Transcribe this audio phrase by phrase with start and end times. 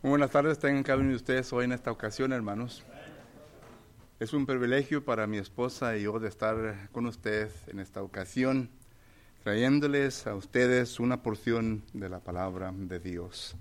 [0.00, 2.84] Buenas tardes, tengan cada uno de ustedes hoy en esta ocasión, hermanos.
[4.20, 8.70] Es un privilegio para mi esposa y yo de estar con ustedes en esta ocasión,
[9.42, 13.56] trayéndoles a ustedes una porción de la palabra de Dios.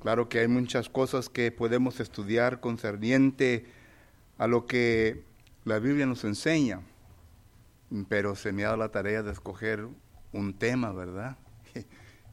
[0.00, 3.66] Claro que hay muchas cosas que podemos estudiar concerniente
[4.38, 5.24] a lo que
[5.64, 6.82] la Biblia nos enseña,
[8.08, 9.88] pero se me ha dado la tarea de escoger
[10.32, 11.36] un tema, ¿verdad?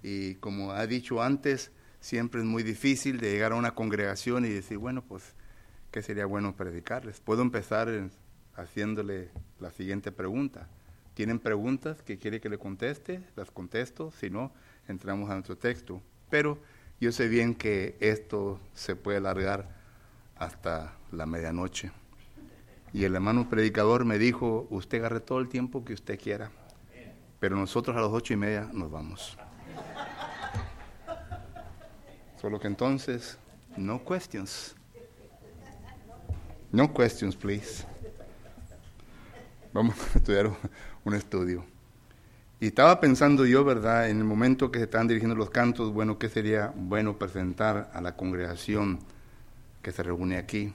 [0.04, 1.72] Y como ha dicho antes,
[2.02, 5.24] siempre es muy difícil de llegar a una congregación y decir, bueno, pues,
[5.92, 7.22] ¿qué sería bueno predicarles?
[7.22, 7.88] Puedo empezar
[8.56, 10.68] haciéndole la siguiente pregunta.
[11.14, 13.24] ¿Tienen preguntas que quiere que le conteste?
[13.36, 14.52] Las contesto, si no,
[14.88, 16.02] entramos a nuestro texto.
[16.30, 16.58] Pero
[17.00, 19.70] yo sé bien que esto se puede alargar
[20.36, 21.92] hasta la medianoche.
[22.94, 26.52] Y el hermano predicador me dijo, usted agarre todo el tiempo que usted quiera,
[27.40, 29.38] pero nosotros a las ocho y media nos vamos.
[32.42, 33.38] Solo que entonces,
[33.78, 34.76] no questions.
[36.72, 37.86] No questions, please.
[39.72, 40.50] Vamos a estudiar
[41.06, 41.64] un estudio.
[42.60, 46.18] Y estaba pensando yo, ¿verdad?, en el momento que se estaban dirigiendo los cantos, bueno,
[46.18, 48.98] ¿qué sería bueno presentar a la congregación
[49.84, 50.74] que se reúne aquí?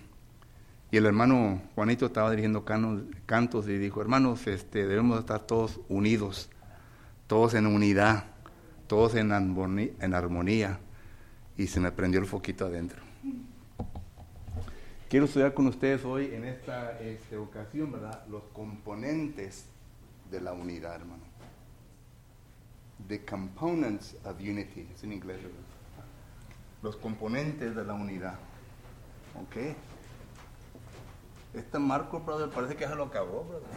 [0.92, 6.48] Y el hermano Juanito estaba dirigiendo cantos y dijo, hermanos, este, debemos estar todos unidos,
[7.26, 8.26] todos en unidad,
[8.86, 10.78] todos en armonía
[11.56, 13.00] y se me prendió el foquito adentro.
[15.08, 18.24] Quiero estudiar con ustedes hoy en esta este, ocasión, ¿verdad?
[18.28, 19.66] Los componentes
[20.30, 21.22] de la unidad, hermano.
[23.08, 25.58] The components of unity, es en inglés, ¿verdad?
[26.82, 28.38] Los componentes de la unidad.
[29.40, 29.76] ¿Ok?
[31.54, 33.68] Este Marco, brother, parece que ya lo acabó, brother.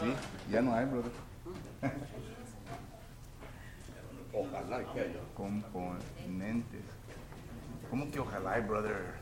[0.00, 0.12] Sí,
[0.50, 1.12] ya no hay, brother.
[4.36, 6.84] Ojalá que haya componentes.
[7.88, 9.14] ¿Cómo que ojalá, brother?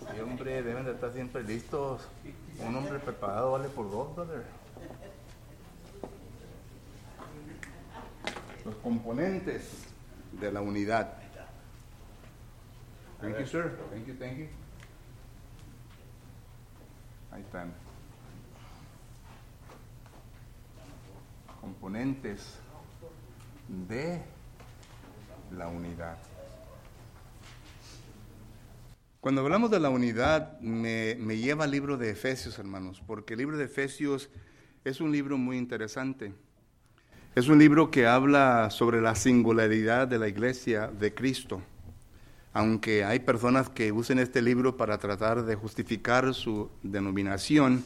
[0.00, 2.08] Sí, hombre, deben de estar siempre listos.
[2.58, 4.44] Un hombre preparado vale por dos, brother.
[8.64, 9.84] Los componentes
[10.32, 11.14] de la unidad.
[13.20, 13.78] Thank you, sir.
[13.90, 14.48] Thank you, thank you.
[17.30, 17.72] Ahí están.
[21.64, 22.58] Componentes
[23.88, 24.20] de
[25.56, 26.18] la unidad.
[29.22, 33.56] Cuando hablamos de la unidad, me, lleva al libro de Efesios, hermanos, porque el libro
[33.56, 34.28] de Efesios
[34.84, 36.34] es un libro muy interesante.
[37.34, 41.62] Es un libro que habla sobre la singularidad de la iglesia de Cristo.
[42.52, 47.82] Aunque hay personas que usen este libro para tratar de justificar su denominación,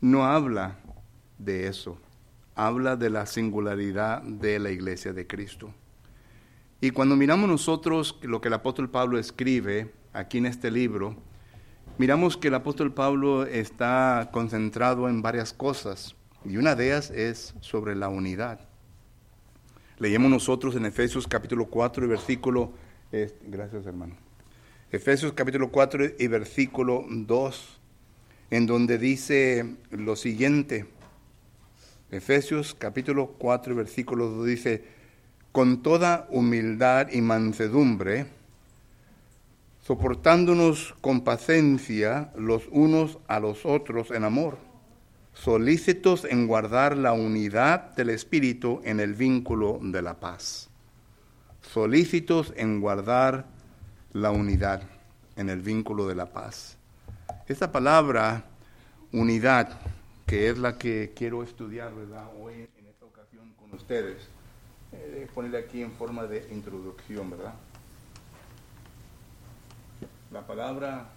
[0.00, 0.80] no habla
[1.38, 2.00] de eso
[2.58, 5.72] habla de la singularidad de la iglesia de Cristo.
[6.80, 11.16] Y cuando miramos nosotros lo que el apóstol Pablo escribe aquí en este libro,
[11.98, 17.54] miramos que el apóstol Pablo está concentrado en varias cosas y una de ellas es
[17.60, 18.58] sobre la unidad.
[19.98, 22.72] Leemos nosotros en Efesios capítulo 4 y versículo,
[23.46, 24.16] gracias hermano,
[24.90, 27.80] Efesios capítulo 4 y versículo 2,
[28.50, 30.97] en donde dice lo siguiente,
[32.10, 34.84] Efesios capítulo 4, versículo 2 dice,
[35.52, 38.26] con toda humildad y mansedumbre,
[39.84, 44.56] soportándonos con paciencia los unos a los otros en amor,
[45.34, 50.70] solícitos en guardar la unidad del Espíritu en el vínculo de la paz.
[51.60, 53.44] Solícitos en guardar
[54.14, 54.82] la unidad
[55.36, 56.78] en el vínculo de la paz.
[57.46, 58.44] Esta palabra,
[59.12, 59.78] unidad,
[60.28, 62.28] que es la que quiero estudiar ¿verdad?
[62.38, 64.28] hoy en esta ocasión con ustedes.
[64.92, 67.54] Eh, ponerle aquí en forma de introducción, ¿verdad?
[70.30, 71.08] La palabra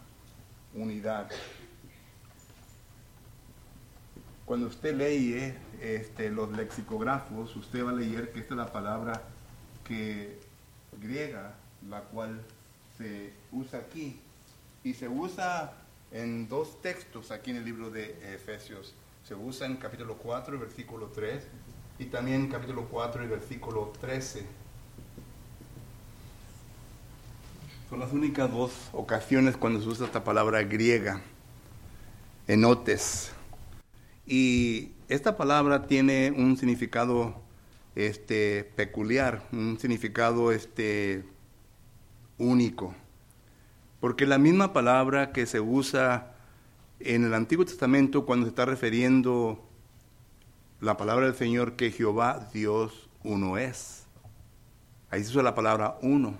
[0.73, 1.29] unidad.
[4.45, 9.23] Cuando usted lee este, los lexicógrafos, usted va a leer que esta es la palabra
[9.83, 10.39] que
[11.01, 11.55] griega,
[11.89, 12.41] la cual
[12.97, 14.21] se usa aquí.
[14.85, 15.73] Y se usa
[16.11, 18.95] en dos textos aquí en el libro de Efesios.
[19.23, 21.43] Se usa en capítulo 4, versículo 3
[21.99, 24.45] y también en capítulo 4 y versículo 13.
[27.89, 31.21] Son las únicas dos ocasiones cuando se usa esta palabra griega,
[32.47, 33.31] enotes.
[34.25, 37.41] Y esta palabra tiene un significado
[37.95, 41.25] este, peculiar, un significado este,
[42.37, 42.95] único.
[43.99, 46.30] Porque la misma palabra que se usa
[47.05, 49.59] en el Antiguo Testamento, cuando se está refiriendo
[50.79, 54.05] la palabra del Señor, que Jehová Dios uno es.
[55.09, 56.35] Ahí se usa la palabra uno.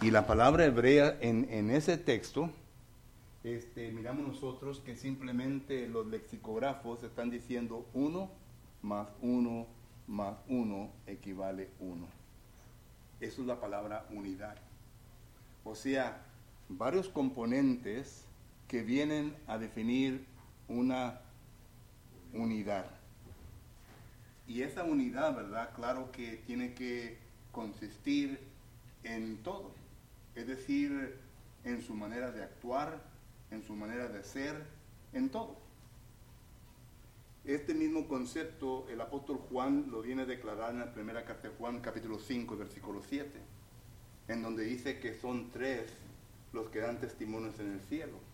[0.00, 2.50] Y la palabra hebrea en, ese texto,
[3.44, 8.30] este, miramos nosotros que simplemente los lexicógrafos están diciendo uno
[8.82, 9.66] más uno
[10.06, 12.06] más uno equivale uno.
[13.20, 14.56] Eso es la palabra unidad.
[15.64, 16.24] O sea,
[16.68, 18.26] varios componentes
[18.72, 20.24] que vienen a definir
[20.66, 21.20] una
[22.32, 22.86] unidad.
[24.48, 25.74] Y esa unidad, ¿verdad?
[25.74, 27.18] Claro que tiene que
[27.50, 28.40] consistir
[29.04, 29.74] en todo.
[30.34, 31.18] Es decir,
[31.64, 33.02] en su manera de actuar,
[33.50, 34.64] en su manera de ser,
[35.12, 35.58] en todo.
[37.44, 41.54] Este mismo concepto el apóstol Juan lo viene a declarar en la primera carta de
[41.56, 43.38] Juan, capítulo 5, versículo 7,
[44.28, 45.92] en donde dice que son tres
[46.54, 48.31] los que dan testimonios en el cielo.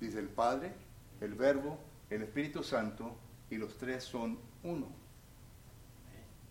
[0.00, 0.72] Dice el Padre,
[1.20, 1.78] el Verbo,
[2.10, 3.16] el Espíritu Santo,
[3.50, 4.88] y los tres son uno.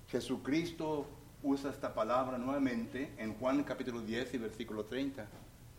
[0.08, 1.08] Jesucristo
[1.42, 5.28] usa esta palabra nuevamente en Juan capítulo 10 y versículo 30,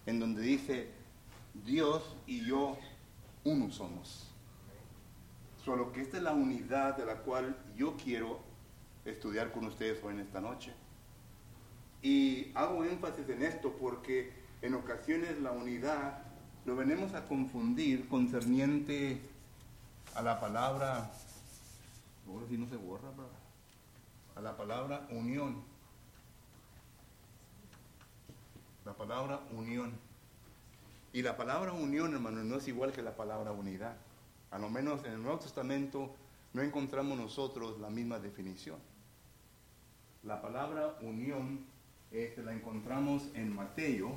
[0.07, 0.91] en donde dice,
[1.65, 2.77] Dios y yo
[3.45, 4.31] uno somos.
[5.65, 8.41] Solo que esta es la unidad de la cual yo quiero
[9.05, 10.73] estudiar con ustedes hoy en esta noche.
[12.03, 16.23] Y hago énfasis en esto porque en ocasiones la unidad
[16.65, 19.21] lo venimos a confundir concerniente
[20.15, 21.11] a la palabra,
[22.27, 23.09] ahora no se borra,
[24.35, 25.63] a la palabra unión.
[28.85, 29.93] La palabra unión.
[31.13, 33.97] Y la palabra unión, hermano, no es igual que la palabra unidad.
[34.51, 36.15] A lo menos en el Nuevo Testamento
[36.53, 38.79] no encontramos nosotros la misma definición.
[40.23, 41.61] La palabra unión
[42.11, 44.17] este, la encontramos en Mateo,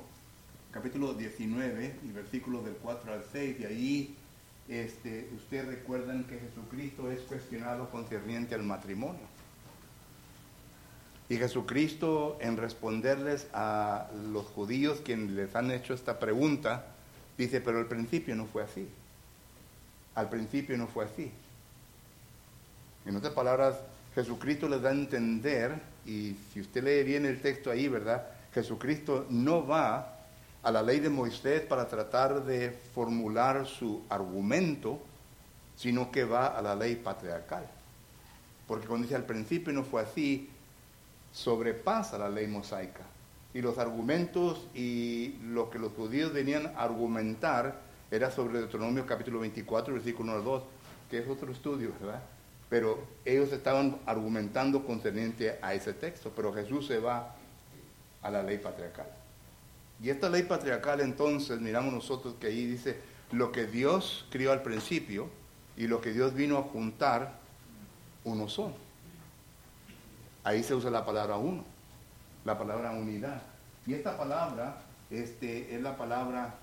[0.70, 4.16] capítulo 19, y versículos del 4 al 6, y ahí
[4.68, 9.26] este, ustedes recuerdan que Jesucristo es cuestionado concerniente al matrimonio.
[11.30, 16.86] Y Jesucristo, en responderles a los judíos quienes les han hecho esta pregunta,
[17.36, 18.88] dice, pero al principio no fue así.
[20.14, 21.30] Al principio no fue así.
[23.06, 23.76] En otras palabras,
[24.14, 28.26] Jesucristo les da a entender, y si usted lee bien el texto ahí, ¿verdad?
[28.52, 30.17] Jesucristo no va
[30.62, 35.00] a la ley de Moisés para tratar de formular su argumento,
[35.76, 37.66] sino que va a la ley patriarcal.
[38.66, 40.50] Porque cuando dice al principio no fue así,
[41.32, 43.04] sobrepasa la ley mosaica.
[43.54, 47.80] Y los argumentos y lo que los judíos venían a argumentar
[48.10, 50.62] era sobre Deuteronomio capítulo 24, versículo 1 al 2,
[51.10, 52.22] que es otro estudio, ¿verdad?
[52.68, 57.34] Pero ellos estaban argumentando concerniente a ese texto, pero Jesús se va
[58.20, 59.06] a la ley patriarcal.
[60.00, 63.00] Y esta ley patriarcal entonces, miramos nosotros que ahí dice,
[63.32, 65.28] lo que Dios crió al principio
[65.76, 67.38] y lo que Dios vino a juntar,
[68.24, 68.74] uno son.
[70.44, 71.64] Ahí se usa la palabra uno,
[72.44, 73.42] la palabra unidad.
[73.86, 76.54] Y esta palabra este, es la palabra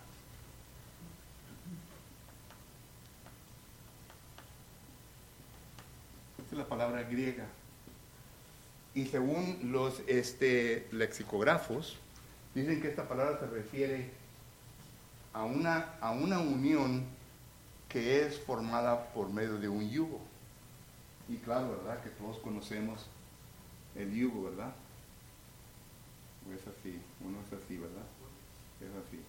[6.40, 7.46] esta es la palabra griega.
[8.94, 11.98] Y según los este, lexicógrafos,
[12.56, 14.10] dicen que esta palabra se refiere
[15.34, 17.04] a una, a una unión
[17.90, 20.22] que es formada por medio de un yugo.
[21.28, 22.02] Y claro, ¿verdad?
[22.02, 23.06] Que todos conocemos
[23.96, 24.74] el yugo, ¿verdad?
[26.53, 28.03] Es así, uno es así, ¿verdad?
[28.79, 29.20] Es así.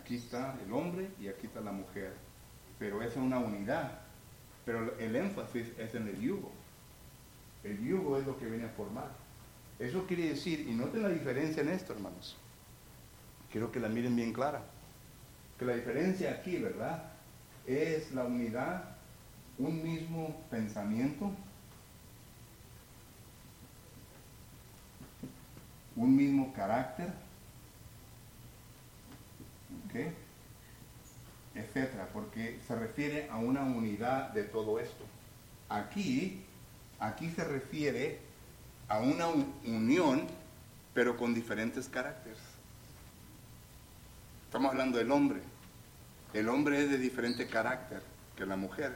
[0.00, 2.14] Aquí está el hombre y aquí está la mujer.
[2.78, 4.00] Pero es una unidad.
[4.64, 6.50] Pero el énfasis es en el yugo.
[7.64, 9.25] El yugo es lo que viene a formar.
[9.78, 12.36] Eso quiere decir, y noten la diferencia en esto, hermanos.
[13.50, 14.62] Quiero que la miren bien clara.
[15.58, 17.04] Que la diferencia aquí, ¿verdad?
[17.66, 18.96] Es la unidad,
[19.58, 21.30] un mismo pensamiento,
[25.96, 27.08] un mismo carácter,
[29.86, 30.12] ¿ok?
[31.56, 35.04] etcétera, porque se refiere a una unidad de todo esto.
[35.68, 36.44] Aquí,
[36.98, 38.20] aquí se refiere
[38.88, 39.26] a una
[39.64, 40.26] unión,
[40.94, 42.38] pero con diferentes caracteres.
[44.44, 45.40] Estamos hablando del hombre.
[46.32, 48.02] El hombre es de diferente carácter
[48.36, 48.94] que la mujer.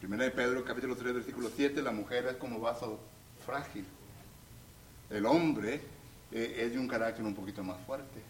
[0.00, 2.98] Primera de Pedro, capítulo 3, versículo 7, la mujer es como vaso
[3.44, 3.84] frágil.
[5.10, 5.80] El hombre
[6.32, 8.20] eh, es de un carácter un poquito más fuerte.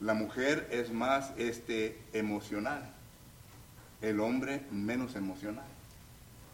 [0.00, 2.82] La mujer es más este, emocional,
[4.00, 5.66] el hombre menos emocional.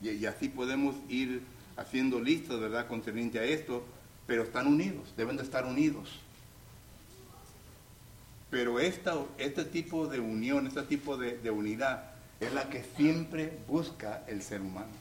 [0.02, 1.42] Y, así podemos ir
[1.78, 3.84] haciendo listas, ¿verdad?, concerniente a esto,
[4.26, 6.20] pero están unidos, deben de estar unidos.
[8.50, 14.24] Pero esta, este tipo de unión, este tipo de, unidad, es la que siempre busca
[14.26, 14.92] el ser humano.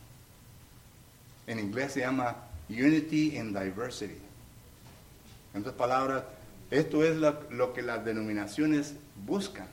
[1.48, 2.36] En inglés se llama
[2.69, 4.19] Unity in Diversity.
[5.53, 6.24] En otras palabras,
[6.69, 9.67] esto es lo, lo que las denominaciones buscan,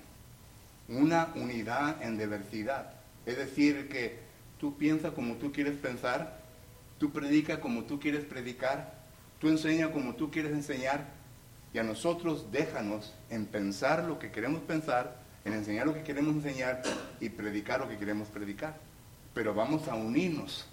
[0.88, 2.92] una unidad en diversidad.
[3.26, 4.18] Es decir, que
[4.60, 6.43] tú piensas como tú quieres pensar,
[6.98, 8.94] tú predicas como tú quieres predicar,
[9.40, 11.06] tú enseñas como tú quieres enseñar,
[11.72, 16.36] y a nosotros déjanos en pensar lo que queremos pensar, en enseñar lo que queremos
[16.36, 16.82] enseñar
[17.20, 18.78] y predicar lo que queremos predicar.
[19.34, 20.66] Pero vamos a unirnos,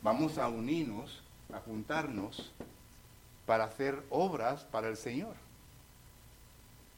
[0.00, 1.22] vamos a unirnos,
[1.52, 2.52] a juntarnos
[3.46, 5.34] para hacer obras para el Señor.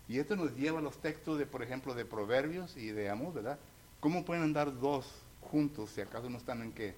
[0.07, 3.33] Y esto nos lleva a los textos de, por ejemplo, de Proverbios y de Amor,
[3.33, 3.59] ¿verdad?
[4.01, 5.07] ¿Cómo pueden andar dos
[5.41, 6.95] juntos si acaso no están en qué?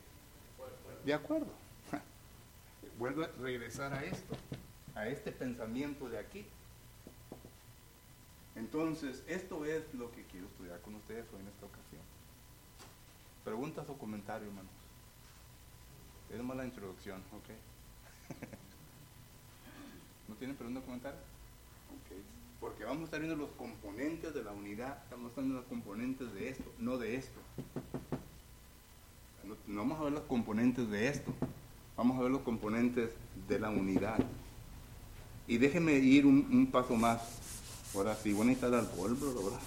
[1.05, 1.49] De acuerdo.
[2.99, 4.37] Vuelvo a regresar a esto,
[4.95, 6.47] a este pensamiento de aquí.
[8.55, 12.03] Entonces, esto es lo que quiero estudiar con ustedes hoy en esta ocasión.
[13.45, 14.71] Preguntas o comentarios, hermanos.
[16.31, 17.49] Es más la introducción, ¿ok?
[20.29, 21.23] ¿No tienen preguntas o comentarios?
[21.91, 22.17] Ok.
[22.61, 26.49] Porque vamos a estar viendo los componentes de la unidad, estamos viendo los componentes de
[26.51, 27.41] esto, no de esto.
[29.67, 31.33] No, vamos a ver los componentes de esto,
[31.97, 33.11] vamos a ver los componentes
[33.49, 34.19] de la unidad.
[35.47, 37.21] Y déjenme ir un, un paso más.
[37.95, 39.61] Ahora sí, voy a necesitar alcohol, bro, ¿verdad?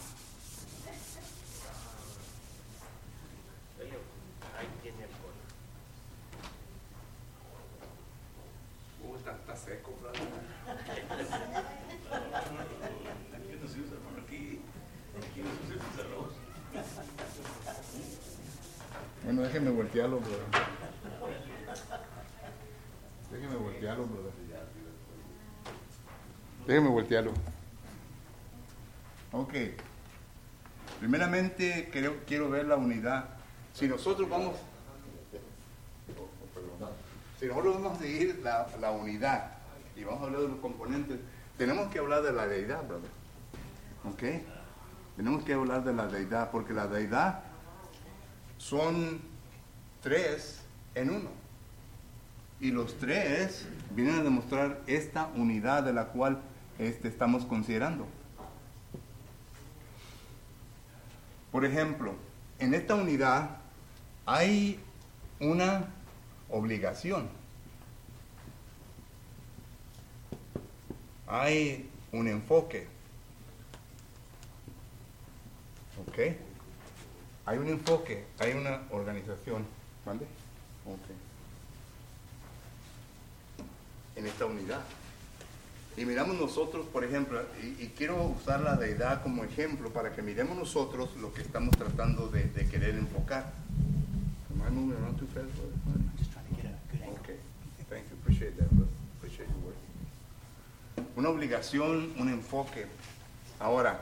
[4.57, 5.33] Ahí tiene alcohol.
[9.03, 10.21] Uh, está, está seco, brother.
[13.33, 14.59] Aquí no se usa, hermano, aquí,
[15.17, 16.33] aquí no se usa el arroz.
[19.25, 20.39] Bueno, déjenme voltearlo, brother.
[23.31, 24.31] Déjenme voltearlo, brother.
[26.67, 27.31] Déjenme voltearlo.
[29.31, 29.53] Ok.
[30.99, 33.29] Primeramente, quiero, quiero ver la unidad.
[33.73, 34.55] Si nosotros vamos...
[37.39, 39.53] Si nosotros vamos a seguir la, la unidad
[39.95, 41.19] y vamos a hablar de los componentes,
[41.57, 43.09] tenemos que hablar de la deidad, brother.
[44.05, 44.23] ¿Ok?
[45.17, 47.44] Tenemos que hablar de la deidad, porque la deidad
[48.57, 49.21] son
[50.01, 50.61] tres
[50.95, 51.29] en uno.
[52.59, 56.41] Y los tres vienen a demostrar esta unidad de la cual
[56.79, 58.07] este, estamos considerando.
[61.51, 62.15] Por ejemplo,
[62.59, 63.57] en esta unidad
[64.25, 64.79] hay
[65.39, 65.87] una
[66.49, 67.27] obligación.
[71.27, 72.87] Hay un enfoque.
[76.07, 76.54] ¿Ok?
[77.45, 79.65] Hay un enfoque, hay una organización.
[80.05, 80.25] ¿Mande?
[80.85, 81.09] Ok.
[84.15, 84.81] En esta unidad.
[85.97, 90.21] Y miramos nosotros, por ejemplo, y, y quiero usar la deidad como ejemplo para que
[90.21, 93.53] miremos nosotros lo que estamos tratando de, de querer enfocar.
[94.51, 95.71] Am I moving around too fast, brother?
[96.17, 97.19] Just trying to get a good angle.
[97.21, 97.37] Okay,
[97.89, 98.91] thank you, appreciate that, brother.
[99.17, 99.75] Appreciate your work.
[101.15, 102.87] Una obligación, un enfoque.
[103.59, 103.99] Ahora,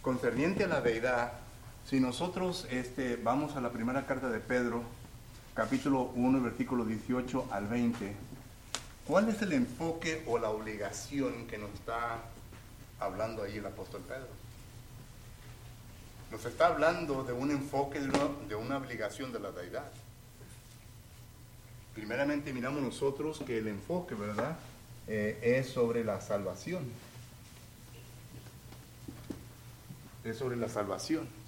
[0.00, 1.32] concerniente a la deidad,
[1.88, 4.82] si nosotros este, vamos a la primera carta de Pedro,
[5.52, 8.12] capítulo 1, versículo 18 al 20,
[9.06, 12.22] ¿cuál es el enfoque o la obligación que nos está
[12.98, 14.28] hablando ahí el apóstol Pedro?
[16.30, 19.84] Nos está hablando de un enfoque, de una, obligación de la deidad.
[21.94, 24.56] Primeramente miramos nosotros que el enfoque, ¿verdad?
[25.06, 26.82] Eh, es sobre la salvación.
[30.24, 31.43] Es sobre la salvación.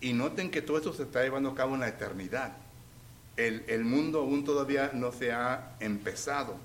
[0.00, 2.52] Y noten que todo esto se está llevando a cabo en la eternidad.
[3.36, 6.56] El, el mundo aún todavía no se ha empezado.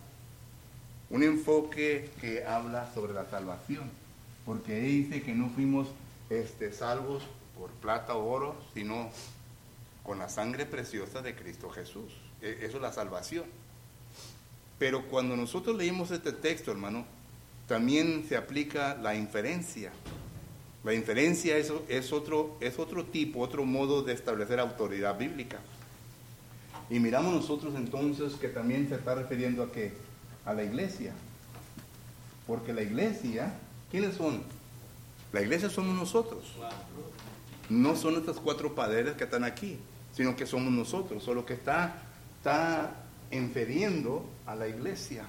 [1.09, 3.89] Un enfoque que habla sobre la salvación.
[4.45, 5.87] Porque dice que no fuimos
[6.29, 7.23] este, salvos
[7.57, 9.09] por plata o oro, sino
[10.03, 12.11] con la sangre preciosa de Cristo Jesús.
[12.41, 13.45] E- Eso es la salvación.
[14.79, 17.05] Pero cuando nosotros leímos este texto, hermano,
[17.67, 19.91] también se aplica la inferencia.
[20.83, 25.59] La inferencia es, es, otro, es otro tipo, otro modo de establecer autoridad bíblica.
[26.89, 29.93] Y miramos nosotros entonces que también se está refiriendo a qué?
[30.43, 31.13] A la iglesia.
[32.47, 33.53] Porque la iglesia,
[33.91, 34.41] ¿quiénes son?
[35.31, 36.55] La iglesia somos nosotros.
[37.69, 39.77] No son estas cuatro paredes que están aquí,
[40.13, 41.23] sino que somos nosotros.
[41.23, 42.01] Solo que está,
[42.39, 45.25] está inferiendo a la iglesia.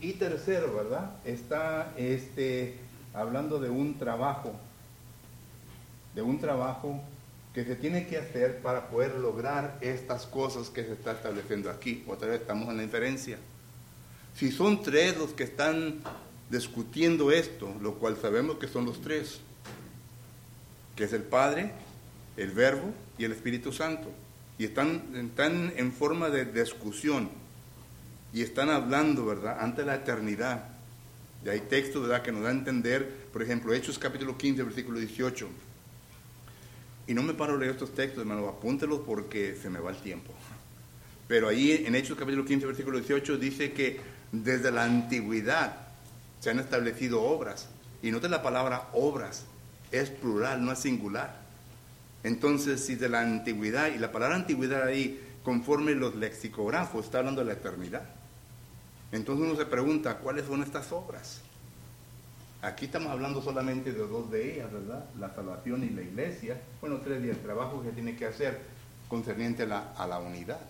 [0.00, 1.12] Y tercero, ¿verdad?
[1.24, 2.78] Está este,
[3.16, 4.52] hablando de un trabajo,
[6.14, 7.02] de un trabajo
[7.54, 12.04] que se tiene que hacer para poder lograr estas cosas que se está estableciendo aquí.
[12.06, 13.38] Otra vez estamos en la inferencia.
[14.34, 16.00] Si son tres los que están
[16.50, 19.40] discutiendo esto, lo cual sabemos que son los tres,
[20.94, 21.72] que es el Padre,
[22.36, 24.10] el Verbo y el Espíritu Santo.
[24.58, 27.28] y están, están en forma de discusión
[28.32, 30.75] y están hablando, ¿verdad?, ante la eternidad.
[31.46, 34.98] Y hay textos, ¿verdad?, que nos da a entender, por ejemplo, Hechos capítulo 15, versículo
[34.98, 35.48] 18.
[37.06, 39.98] Y no me paro a leer estos textos, hermano, apúntelos porque se me va el
[39.98, 40.32] tiempo.
[41.28, 44.00] Pero ahí en Hechos capítulo 15, versículo 18 dice que
[44.32, 45.86] desde la antigüedad
[46.40, 47.68] se han establecido obras.
[48.02, 49.44] Y note la palabra obras,
[49.92, 51.42] es plural, no es singular.
[52.24, 57.42] Entonces, si de la antigüedad, y la palabra antigüedad ahí, conforme los lexicógrafos, está hablando
[57.42, 58.15] de la eternidad.
[59.12, 61.40] Entonces uno se pregunta, ¿cuáles son estas obras?
[62.62, 65.04] Aquí estamos hablando solamente de dos de ellas, ¿verdad?
[65.18, 66.60] La salvación y la iglesia.
[66.80, 68.60] Bueno, tres días, el trabajo que tiene que hacer
[69.08, 70.60] concerniente a la, a la unidad.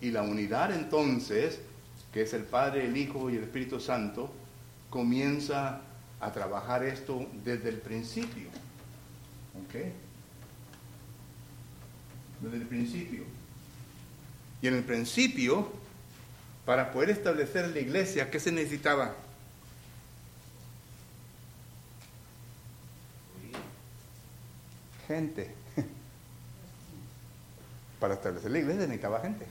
[0.00, 1.60] Y la unidad entonces,
[2.12, 4.32] que es el Padre, el Hijo y el Espíritu Santo,
[4.88, 5.80] comienza
[6.20, 8.48] a trabajar esto desde el principio.
[9.64, 9.74] ¿Ok?
[12.40, 13.24] Desde el principio.
[14.62, 15.70] Y en el principio,
[16.64, 19.14] para poder establecer la iglesia, ¿qué se necesitaba?
[25.06, 25.54] Gente.
[28.00, 29.46] Para establecer la iglesia necesitaba gente.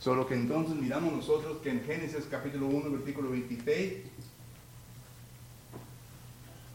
[0.00, 3.94] Solo que entonces miramos nosotros que en Génesis capítulo 1, versículo 26,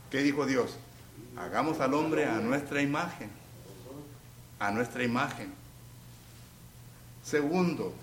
[0.09, 0.77] ¿qué dijo Dios?
[1.37, 3.29] Hagamos al hombre a nuestra imagen.
[4.59, 5.53] A nuestra imagen.
[7.23, 7.93] Segundo,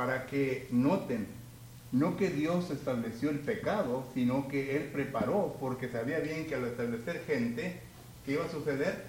[0.00, 1.26] para que noten,
[1.92, 6.64] no que Dios estableció el pecado, sino que Él preparó, porque sabía bien que al
[6.64, 7.82] establecer gente,
[8.24, 9.04] ¿qué iba a suceder?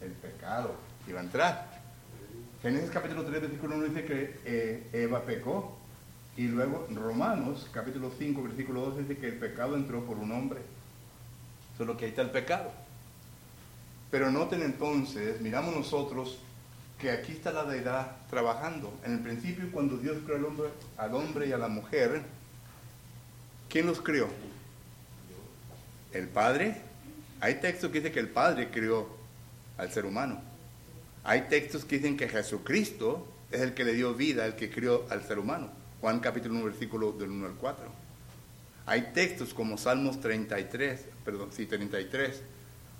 [0.00, 0.76] El pecado
[1.08, 1.80] iba a entrar.
[2.62, 5.76] Génesis capítulo 3, versículo 1 dice que eh, Eva pecó,
[6.36, 10.60] y luego Romanos capítulo 5, versículo 2 dice que el pecado entró por un hombre.
[11.76, 12.70] Solo que ahí está el pecado.
[14.12, 16.38] Pero noten entonces, miramos nosotros
[16.98, 18.92] que aquí está la deidad trabajando.
[19.04, 22.22] En el principio, cuando Dios creó al hombre, al hombre y a la mujer,
[23.68, 24.28] ¿quién los creó?
[26.12, 26.82] El Padre.
[27.40, 29.08] Hay textos que dicen que el Padre creó
[29.76, 30.40] al ser humano.
[31.22, 35.06] Hay textos que dicen que Jesucristo es el que le dio vida, el que crió
[35.10, 35.70] al ser humano.
[36.00, 37.84] Juan capítulo 1, versículo del 1 al 4.
[38.86, 42.40] Hay textos como Salmos 33, perdón, sí, 33,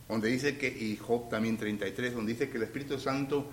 [0.08, 3.46] donde dice que, y Job también 33, donde dice que el Espíritu Santo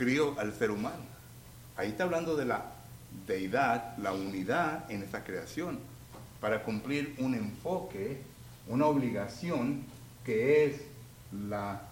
[0.00, 1.04] crió al ser humano.
[1.76, 2.72] Ahí está hablando de la
[3.26, 5.78] deidad, la unidad en esa creación,
[6.40, 8.22] para cumplir un enfoque,
[8.66, 9.84] una obligación
[10.24, 10.80] que es
[11.48, 11.82] la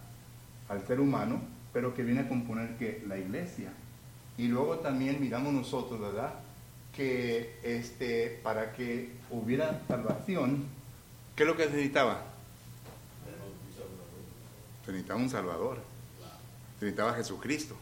[0.70, 1.42] al ser humano,
[1.74, 3.72] pero que viene a componer que la iglesia.
[4.38, 6.32] Y luego también miramos nosotros, ¿verdad?
[6.96, 10.64] Que este, para que hubiera salvación,
[11.36, 12.22] ¿qué es lo que necesitaba?
[14.86, 15.78] Se necesitaba un Salvador.
[16.78, 17.76] Se necesitaba Jesucristo.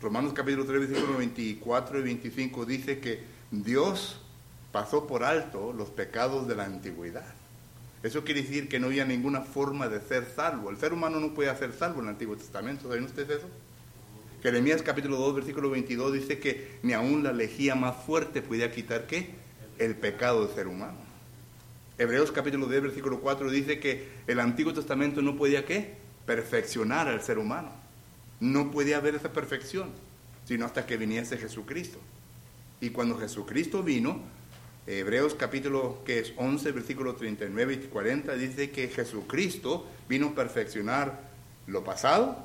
[0.00, 4.20] Romanos capítulo 3, versículos 24 y 25 dice que Dios
[4.72, 7.34] pasó por alto los pecados de la antigüedad.
[8.02, 10.68] Eso quiere decir que no había ninguna forma de ser salvo.
[10.68, 12.88] El ser humano no puede ser salvo en el Antiguo Testamento.
[12.88, 13.48] ¿Saben ustedes eso?
[14.42, 19.06] Jeremías capítulo 2, versículo 22 dice que ni aún la lejía más fuerte podía quitar
[19.06, 19.30] qué?
[19.78, 20.98] El pecado del ser humano.
[21.96, 25.94] Hebreos capítulo 10, versículo 4 dice que el Antiguo Testamento no podía qué?
[26.26, 27.83] Perfeccionar al ser humano.
[28.44, 29.88] No podía haber esa perfección,
[30.44, 31.98] sino hasta que viniese Jesucristo.
[32.78, 34.20] Y cuando Jesucristo vino,
[34.86, 41.22] Hebreos capítulo que es 11, versículo 39 y 40 dice que Jesucristo vino a perfeccionar
[41.66, 42.36] lo pasado,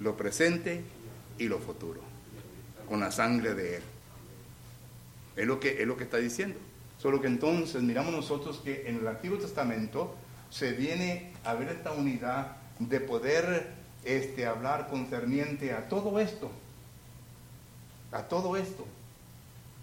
[0.00, 0.82] lo presente
[1.38, 2.00] y lo futuro
[2.88, 3.82] con la sangre de Él.
[5.36, 6.58] Es lo que, es lo que está diciendo.
[6.98, 10.16] Solo que entonces miramos nosotros que en el Antiguo Testamento
[10.50, 16.50] se viene a ver esta unidad de poder este, hablar concerniente a todo esto.
[18.10, 18.86] A todo esto.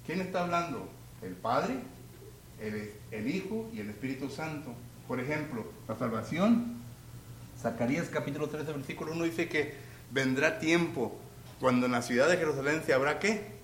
[0.06, 0.88] ¿Quién está hablando?
[1.22, 1.76] El Padre,
[2.60, 4.74] el, el Hijo y el Espíritu Santo.
[5.08, 6.80] Por ejemplo, la salvación.
[7.60, 9.74] Zacarías capítulo 13, versículo 1 dice que
[10.12, 11.18] vendrá tiempo
[11.60, 13.60] cuando en la ciudad de Jerusalén se habrá qué?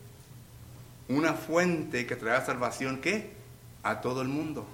[1.07, 3.31] Una fuente que traerá salvación qué?
[3.83, 4.65] A todo el mundo.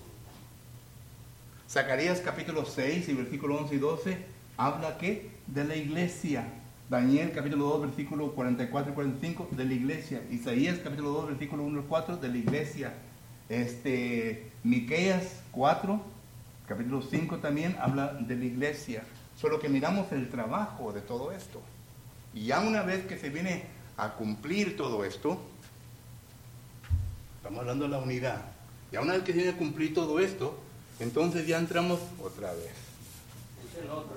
[1.69, 4.17] Zacarías capítulo 6 y versículo 11 y 12
[4.57, 5.30] habla qué?
[5.51, 6.45] De la iglesia.
[6.89, 10.21] Daniel capítulo 2 versículo 44 y 45 de la iglesia.
[10.31, 12.93] Isaías capítulo 2 versículo 1 y 4 de la iglesia.
[13.49, 16.01] Este, Miqueas 4
[16.69, 19.03] capítulo 5 también habla de la iglesia.
[19.35, 21.61] Solo que miramos el trabajo de todo esto.
[22.33, 23.63] Y ya una vez que se viene
[23.97, 25.37] a cumplir todo esto,
[27.35, 28.41] estamos hablando de la unidad.
[28.93, 30.57] Ya una vez que se viene a cumplir todo esto,
[31.01, 32.71] entonces ya entramos otra vez.
[33.67, 34.15] Es el otro,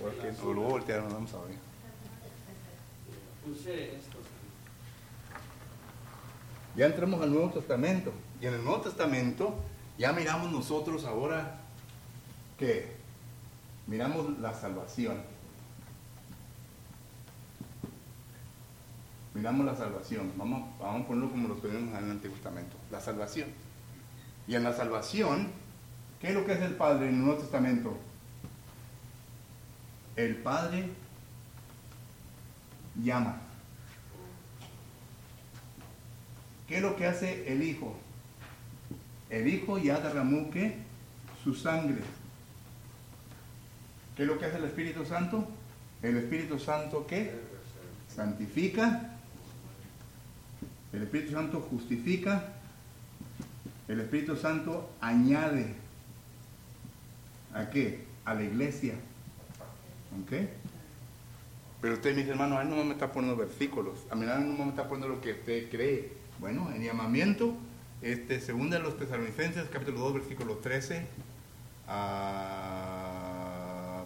[0.00, 1.56] Porque o luego voltearon, vamos a ver.
[3.44, 4.20] Puse estos.
[6.76, 8.12] Ya entramos al Nuevo Testamento.
[8.40, 9.54] Y en el Nuevo Testamento
[9.96, 11.60] ya miramos nosotros ahora
[12.58, 12.96] que
[13.86, 15.22] miramos la salvación.
[19.34, 20.32] Miramos la salvación.
[20.36, 22.76] Vamos, vamos a ponerlo como lo tenemos en el Antiguo Testamento.
[22.90, 23.48] La salvación.
[24.46, 25.48] Y en la salvación,
[26.20, 27.96] ¿qué es lo que es el Padre en el Nuevo Testamento?
[30.18, 30.88] El Padre
[33.00, 33.36] llama.
[36.66, 37.96] ¿Qué es lo que hace el Hijo?
[39.30, 40.50] El Hijo ya derramó
[41.44, 42.02] su sangre.
[44.16, 45.46] ¿Qué es lo que hace el Espíritu Santo?
[46.02, 47.38] El Espíritu Santo ¿qué?
[48.12, 49.12] Santifica.
[50.92, 52.54] El Espíritu Santo justifica.
[53.86, 55.76] El Espíritu Santo añade.
[57.54, 58.04] ¿A qué?
[58.24, 58.94] A la iglesia.
[60.22, 60.32] ¿Ok?
[61.80, 63.98] Pero usted me dice, hermano, a él no me está poniendo versículos.
[64.10, 66.12] A mí no me está poniendo lo que usted cree.
[66.40, 67.54] Bueno, en llamamiento,
[68.02, 71.06] este, segunda de los tesalonicenses, capítulo 2, versículo 13,
[71.86, 73.04] a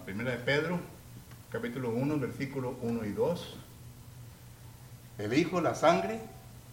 [0.05, 0.81] primera de Pedro,
[1.51, 3.57] capítulo 1, versículo 1 y 2.
[5.19, 6.21] El Hijo, la sangre,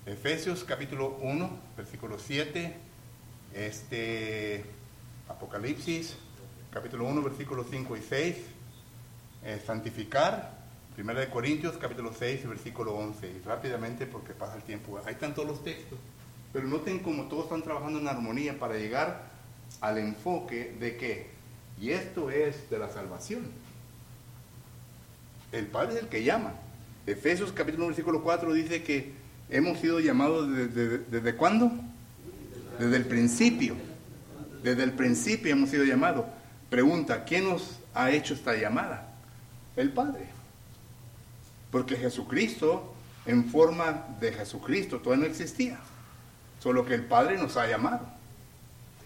[0.06, 2.76] Efesios, capítulo 1, versículo 7,
[3.54, 4.66] este,
[5.28, 6.18] Apocalipsis,
[6.72, 8.36] capítulo 1, versículos 5 y 6,
[9.44, 10.60] eh, santificar,
[11.00, 13.28] Primera de Corintios, capítulo 6, versículo 11.
[13.28, 15.98] Y rápidamente, porque pasa el tiempo, ahí están todos los textos.
[16.52, 19.30] Pero noten cómo todos están trabajando en armonía para llegar
[19.80, 21.28] al enfoque de que,
[21.80, 23.44] y esto es de la salvación.
[25.54, 26.54] El Padre es el que llama.
[27.08, 29.14] Efesios capítulo 1, versículo 4 dice que
[29.50, 31.72] hemos sido llamados desde, desde cuándo?
[32.78, 33.76] Desde el principio.
[34.64, 36.26] Desde el principio hemos sido llamados.
[36.70, 39.09] Pregunta, ¿quién nos ha hecho esta llamada?
[39.76, 40.28] El Padre.
[41.72, 42.94] Porque Jesucristo,
[43.26, 45.80] en forma de Jesucristo, todavía no existía.
[46.60, 48.08] Solo que el Padre nos ha llamado.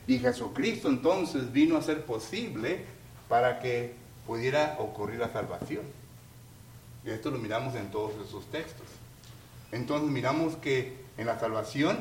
[0.07, 2.85] Y Jesucristo entonces vino a ser posible
[3.29, 3.95] para que
[4.25, 5.83] pudiera ocurrir la salvación.
[7.05, 8.87] Y esto lo miramos en todos esos textos.
[9.71, 11.97] Entonces miramos que en la salvación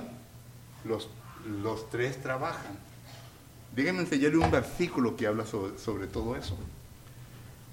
[0.84, 1.08] los,
[1.46, 2.78] los tres trabajan.
[3.74, 6.56] Déjenme enseñarle un versículo que habla sobre, sobre todo eso.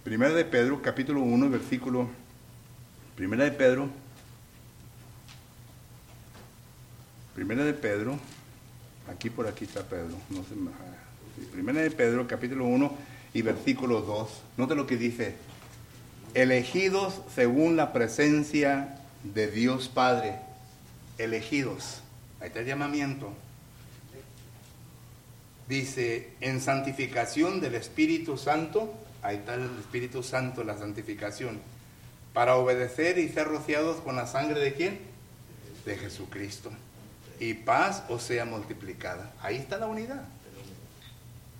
[0.04, 2.10] Primera de Pedro, capítulo 1, versículo
[3.18, 3.90] Primera de Pedro.
[7.36, 8.18] Primera de Pedro.
[9.12, 10.16] Aquí por aquí está Pedro.
[10.30, 10.72] No se me...
[11.52, 12.96] Primera de Pedro, capítulo 1
[13.34, 14.42] y versículo 2.
[14.56, 15.36] Note lo que dice.
[16.34, 20.40] Elegidos según la presencia de Dios Padre.
[21.18, 22.02] Elegidos.
[22.40, 23.34] Ahí está el llamamiento.
[25.68, 28.94] Dice, en santificación del Espíritu Santo.
[29.22, 31.60] Ahí está el Espíritu Santo, la santificación
[32.34, 35.00] para obedecer y ser rociados con la sangre de quién?
[35.86, 36.72] De Jesucristo.
[37.40, 39.34] Y paz o sea multiplicada.
[39.42, 40.24] Ahí está la unidad.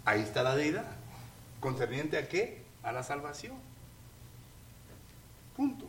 [0.06, 0.86] Ahí está la deidad.
[1.60, 2.62] ¿Concerniente a qué?
[2.84, 3.56] A la salvación.
[5.56, 5.86] Punto.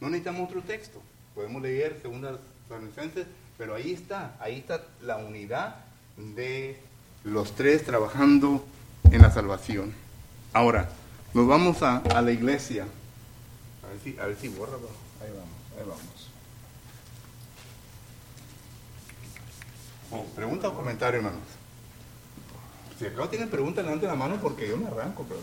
[0.00, 1.00] No necesitamos otro texto.
[1.34, 3.26] Podemos leer segunda Tesalonicenses,
[3.56, 5.76] pero ahí está, ahí está la unidad
[6.16, 6.78] de
[7.24, 8.64] los tres trabajando
[9.10, 9.94] en la salvación.
[10.52, 10.88] Ahora,
[11.34, 12.86] nos vamos a, a la iglesia.
[13.84, 14.90] A ver si, a ver si borra, pero
[15.22, 16.28] ahí vamos, ahí vamos.
[20.10, 21.42] Oh, ¿Pregunta o comentario, hermanos?
[22.98, 25.40] Si acá tienen preguntas, delante de la mano porque yo me arranco, pero...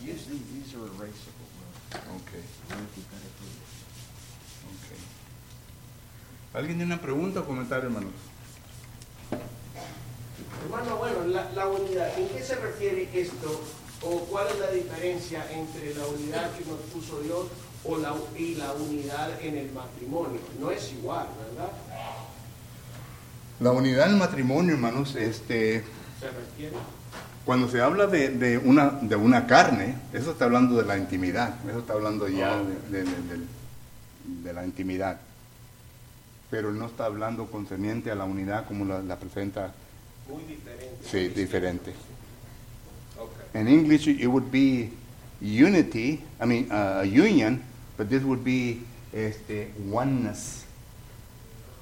[0.00, 1.48] Usually these are erasable.
[2.14, 2.30] Ok,
[2.68, 3.64] Well, if you got it here.
[4.68, 6.54] ok.
[6.54, 8.12] ¿Alguien tiene una pregunta o comentario, hermanos?
[10.64, 13.60] Hermano, bueno, la, la unidad, ¿en qué se refiere esto?
[14.02, 17.46] ¿O cuál es la diferencia entre la unidad que nos puso Dios
[17.84, 20.40] o la, y la unidad en el matrimonio?
[20.60, 21.72] No es igual, ¿verdad?
[23.60, 25.82] La unidad en el matrimonio, hermanos, este,
[26.20, 26.76] Se refiere.
[27.44, 31.54] cuando se habla de, de una, de una carne, eso está hablando de la intimidad,
[31.68, 32.56] eso está hablando ya
[32.90, 33.10] de, de-
[34.44, 35.18] de- la intimidad.
[36.50, 39.72] Pero no está hablando concerniente a la unidad como la, la presenta,
[40.28, 41.04] Muy diferente.
[41.04, 41.94] sí, diferente.
[43.54, 44.90] In English, it would be
[45.40, 47.62] unity, I mean, uh, union,
[47.96, 48.82] but this would be
[49.14, 50.64] este, oneness.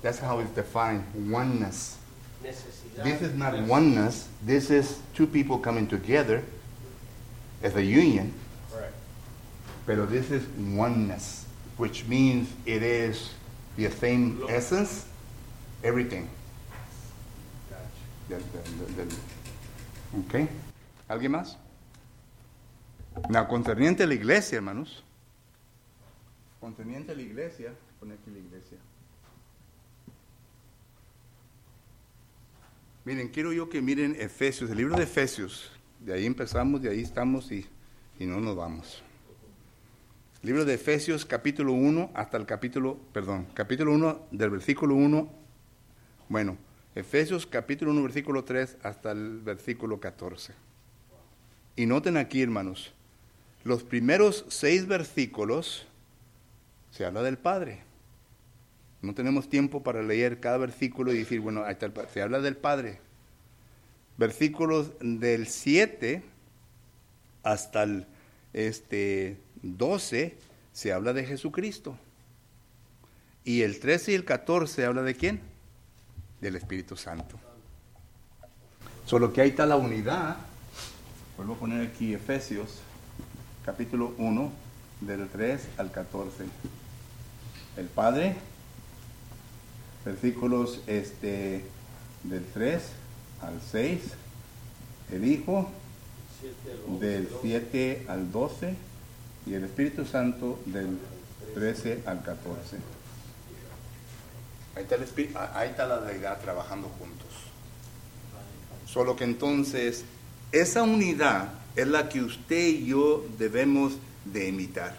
[0.03, 1.97] That's how it's defined, oneness.
[2.43, 3.03] Necesidad.
[3.03, 6.43] This is not oneness, this is two people coming together
[7.63, 8.33] as a union,
[8.73, 8.93] Right.
[9.87, 11.47] pero this is oneness,
[11.79, 13.31] which means it is
[13.77, 15.07] the same essence,
[15.83, 16.29] everything.
[18.29, 20.51] Del- del- del- del- ¿Ok?
[21.09, 21.59] ¿Alguien más?
[23.31, 25.05] La concerniente a la iglesia, hermanos.
[26.61, 27.73] Concerniente a la iglesia.
[28.01, 28.79] Pone aquí la iglesia.
[33.05, 35.71] Miren, quiero yo que miren Efesios, el libro de Efesios.
[36.01, 37.67] De ahí empezamos, de ahí estamos y,
[38.19, 39.03] y no nos vamos.
[40.43, 45.29] Libro de Efesios, capítulo 1 hasta el capítulo, perdón, capítulo 1 del versículo 1,
[46.29, 46.57] bueno,
[46.97, 50.55] Efesios capítulo 1, versículo 3 hasta el versículo 14.
[51.77, 52.95] Y noten aquí, hermanos,
[53.65, 55.87] los primeros seis versículos
[56.91, 57.83] se habla del Padre.
[59.03, 61.93] No tenemos tiempo para leer cada versículo y decir, bueno, ahí está.
[62.09, 62.99] Se habla del Padre.
[64.17, 66.23] Versículos del 7
[67.43, 68.07] hasta el
[68.55, 70.35] este, 12
[70.73, 71.99] se habla de Jesucristo.
[73.45, 75.56] Y el 13 y el 14 habla de quién?
[76.41, 77.39] Del Espíritu Santo.
[79.05, 80.37] Solo que ahí está la unidad.
[81.37, 82.81] Vuelvo a poner aquí Efesios,
[83.65, 84.51] capítulo 1,
[85.01, 86.45] del 3 al 14.
[87.77, 88.37] El Padre,
[90.05, 91.65] versículos este,
[92.25, 92.83] del 3
[93.43, 94.01] al 6.
[95.13, 95.71] El Hijo,
[97.01, 98.75] del 7 al 12
[99.47, 100.99] y el Espíritu Santo del
[101.55, 102.77] 13 al 14.
[104.77, 104.83] Ahí
[105.71, 107.29] está, la deidad trabajando juntos.
[108.87, 110.05] Solo que entonces
[110.53, 113.95] esa unidad es la que usted y yo debemos
[114.27, 114.95] de imitar.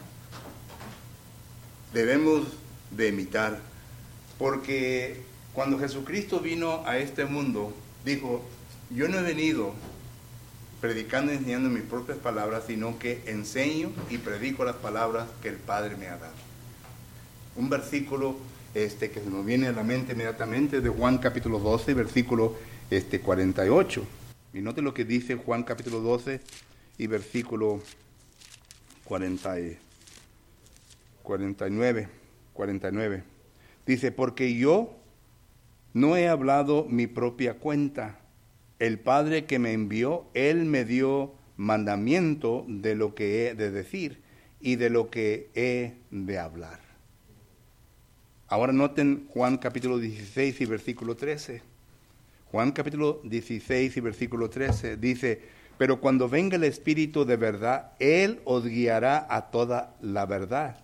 [1.93, 2.47] Debemos
[2.89, 3.59] de imitar.
[4.39, 5.21] Porque
[5.53, 7.71] cuando Jesucristo vino a este mundo,
[8.03, 8.43] dijo,
[8.89, 9.73] yo no he venido
[10.81, 15.57] predicando y enseñando mis propias palabras, sino que enseño y predico las palabras que el
[15.57, 16.33] Padre me ha dado.
[17.55, 18.37] Un versículo
[18.73, 22.55] este, que se nos viene a la mente inmediatamente de Juan capítulo 12, versículo
[22.89, 24.05] este, 48.
[24.53, 26.41] Y note lo que dice Juan capítulo 12
[26.97, 27.81] y versículo
[29.05, 29.55] 40
[31.23, 32.07] 49,
[32.53, 33.23] 49.
[33.85, 34.95] Dice, porque yo
[35.93, 38.19] no he hablado mi propia cuenta
[38.79, 44.21] el Padre que me envió, Él me dio mandamiento de lo que he de decir
[44.61, 46.86] y de lo que he de hablar.
[48.49, 51.61] Ahora noten Juan capítulo 16 y versículo 13.
[52.49, 55.41] Juan capítulo 16 y versículo 13 dice,
[55.77, 60.77] pero cuando venga el Espíritu de verdad, Él os guiará a toda la verdad,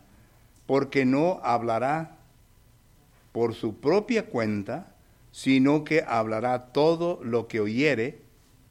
[0.65, 2.17] porque no hablará
[3.32, 4.93] por su propia cuenta,
[5.32, 8.19] sino que hablará todo lo que oyere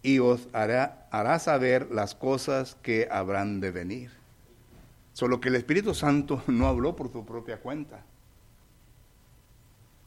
[0.02, 4.10] y os hará, hará saber las cosas que habrán de venir.
[5.14, 8.04] Solo que el Espíritu Santo no habló por su propia cuenta.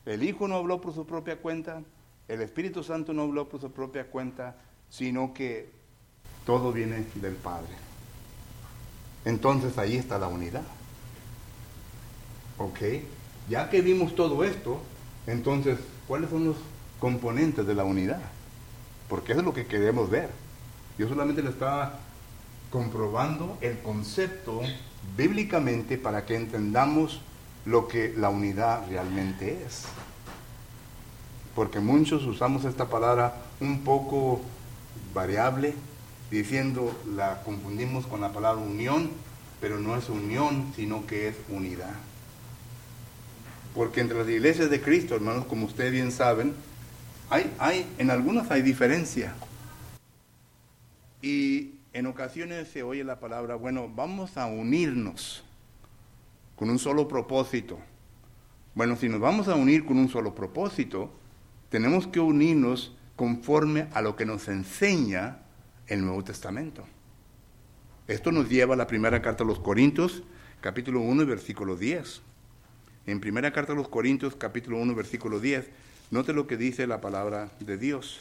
[0.05, 1.81] El Hijo no habló por su propia cuenta,
[2.27, 4.55] el Espíritu Santo no habló por su propia cuenta,
[4.89, 5.69] sino que
[6.45, 7.73] todo viene del Padre.
[9.25, 10.63] Entonces ahí está la unidad.
[12.57, 12.79] ¿Ok?
[13.49, 14.79] Ya que vimos todo esto,
[15.27, 16.57] entonces cuáles son los
[16.99, 18.21] componentes de la unidad,
[19.09, 20.29] porque eso es lo que queremos ver.
[20.97, 21.99] Yo solamente le estaba
[22.69, 24.61] comprobando el concepto
[25.17, 27.21] bíblicamente para que entendamos
[27.65, 29.84] lo que la unidad realmente es.
[31.56, 34.41] Porque muchos usamos esta palabra un poco
[35.13, 35.73] variable,
[36.30, 39.10] diciendo la confundimos con la palabra unión,
[39.62, 41.95] pero no es unión, sino que es unidad.
[43.73, 46.54] Porque entre las iglesias de Cristo, hermanos, como ustedes bien saben,
[47.30, 49.34] hay, hay, en algunas hay diferencia.
[51.21, 55.43] Y en ocasiones se oye la palabra, bueno, vamos a unirnos
[56.55, 57.79] con un solo propósito.
[58.73, 61.11] Bueno, si nos vamos a unir con un solo propósito,
[61.69, 65.39] tenemos que unirnos conforme a lo que nos enseña
[65.87, 66.85] el Nuevo Testamento.
[68.07, 70.23] Esto nos lleva a la primera carta a los Corintios,
[70.61, 72.21] capítulo 1 y versículo 10.
[73.07, 75.69] En primera carta a los Corintios, capítulo 1, versículo 10,
[76.11, 78.19] note lo que dice la palabra de Dios.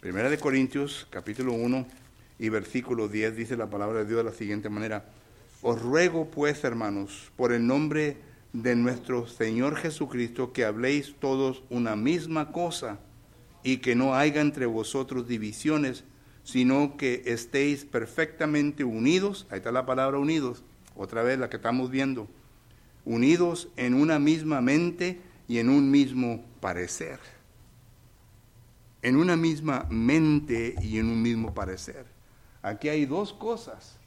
[0.00, 1.86] Primera de Corintios, capítulo 1
[2.38, 5.04] y versículo 10, dice la palabra de Dios de la siguiente manera.
[5.62, 8.16] Os ruego pues, hermanos, por el nombre
[8.54, 12.98] de nuestro Señor Jesucristo, que habléis todos una misma cosa
[13.62, 16.04] y que no haya entre vosotros divisiones,
[16.44, 20.64] sino que estéis perfectamente unidos, ahí está la palabra unidos,
[20.96, 22.26] otra vez la que estamos viendo,
[23.04, 27.20] unidos en una misma mente y en un mismo parecer.
[29.02, 32.06] En una misma mente y en un mismo parecer.
[32.62, 33.99] Aquí hay dos cosas.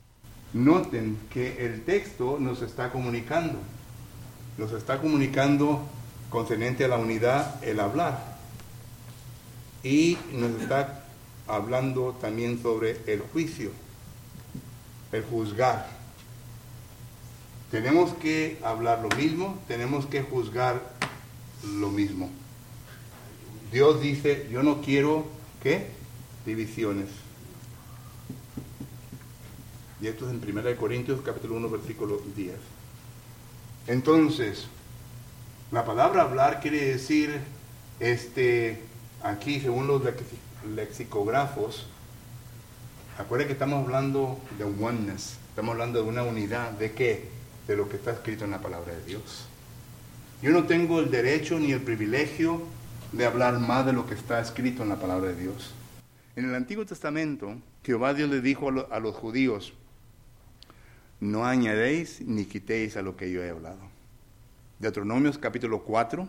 [0.53, 3.57] Noten que el texto nos está comunicando.
[4.57, 5.81] Nos está comunicando
[6.29, 8.37] concerniente a la unidad, el hablar.
[9.83, 11.03] Y nos está
[11.47, 13.71] hablando también sobre el juicio.
[15.11, 15.87] el juzgar.
[17.69, 20.81] Tenemos que hablar lo mismo, tenemos que juzgar
[21.63, 22.29] lo mismo.
[23.71, 25.25] Dios dice, yo no quiero,
[25.61, 25.87] ¿qué?
[26.45, 27.22] Divisiones.
[30.03, 32.55] Y esto es en 1 Corintios capítulo 1 versículo 10.
[33.87, 34.67] Entonces,
[35.71, 37.39] la palabra hablar quiere decir,
[38.01, 38.81] este,
[39.23, 40.01] aquí según los
[40.75, 41.87] lexicógrafos,
[43.17, 47.29] acuérdense que estamos hablando de oneness, estamos hablando de una unidad, ¿de qué?
[47.65, 49.47] De lo que está escrito en la palabra de Dios.
[50.41, 52.61] Yo no tengo el derecho ni el privilegio
[53.13, 55.73] de hablar más de lo que está escrito en la palabra de Dios.
[56.35, 59.73] En el Antiguo Testamento, Jehová Dios le dijo a, los judíos,
[61.23, 63.79] no añadéis ni quitéis a lo que yo he hablado.
[64.79, 66.27] Deuteronomios capítulo 4,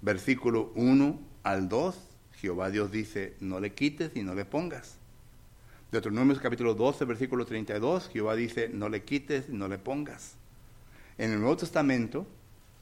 [0.00, 2.00] versículo 1 al 2,
[2.32, 4.96] Jehová Dios dice, no le quites y no le pongas.
[5.92, 10.36] Deuteronomios capítulo 12, versículo 32, Jehová dice, no le quites y no le pongas.
[11.18, 12.26] En el Nuevo Testamento,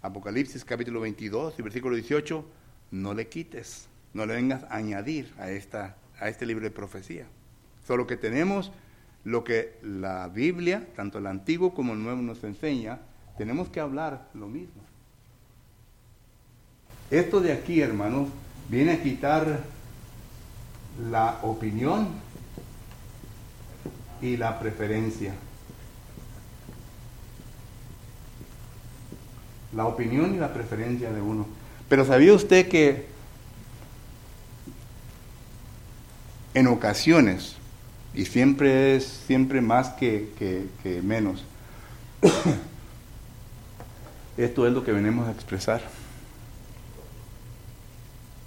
[0.03, 2.45] Apocalipsis capítulo 22 y versículo 18,
[2.93, 7.27] no le quites, no le vengas a añadir a, esta, a este libro de profecía.
[7.85, 8.71] Solo que tenemos
[9.29, 12.99] lo que la Biblia, tanto el Antiguo como el Nuevo, nos enseña,
[13.37, 14.81] tenemos que hablar lo mismo.
[17.11, 18.29] Esto de aquí, hermanos,
[18.71, 19.61] viene a quitar
[21.11, 22.09] la opinión
[24.23, 25.35] y la preferencia.
[29.75, 31.47] La opinión y la preferencia de uno.
[31.91, 33.07] Pero ¿sabía usted que
[36.55, 37.58] en ocasiones
[38.15, 40.69] y siempre es siempre más que,
[41.03, 41.45] menos.
[44.37, 45.83] Esto es lo que venimos a expresar.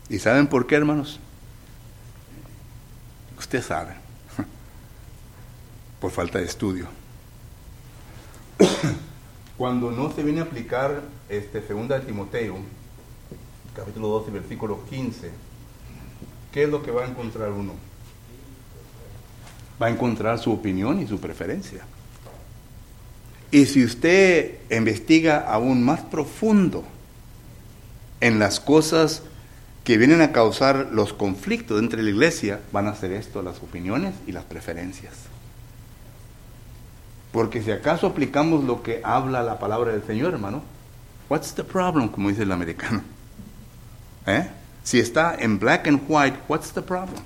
[0.09, 1.19] ¿Y saben por qué, hermanos?
[3.37, 3.95] Usted sabe.
[5.99, 6.87] Por falta de estudio.
[9.57, 12.57] Cuando no se viene a aplicar este segunda de Timoteo,
[13.75, 15.31] capítulo 12, versículo 15,
[16.51, 17.90] ¿qué es lo que va a encontrar uno?
[19.81, 21.81] Va a encontrar su opinión y su preferencia.
[23.51, 26.83] Y si usted investiga aún más profundo
[28.21, 29.23] en las cosas
[29.83, 34.13] que vienen a causar los conflictos entre la iglesia, van a ser esto, las opiniones
[34.27, 35.13] y las preferencias.
[37.31, 40.61] Porque si acaso aplicamos lo que habla la palabra del Señor, hermano,
[41.29, 43.01] what's the problem, como dice el americano?
[44.27, 44.47] ¿Eh?
[44.83, 47.23] Si está en black and white, what's the problem?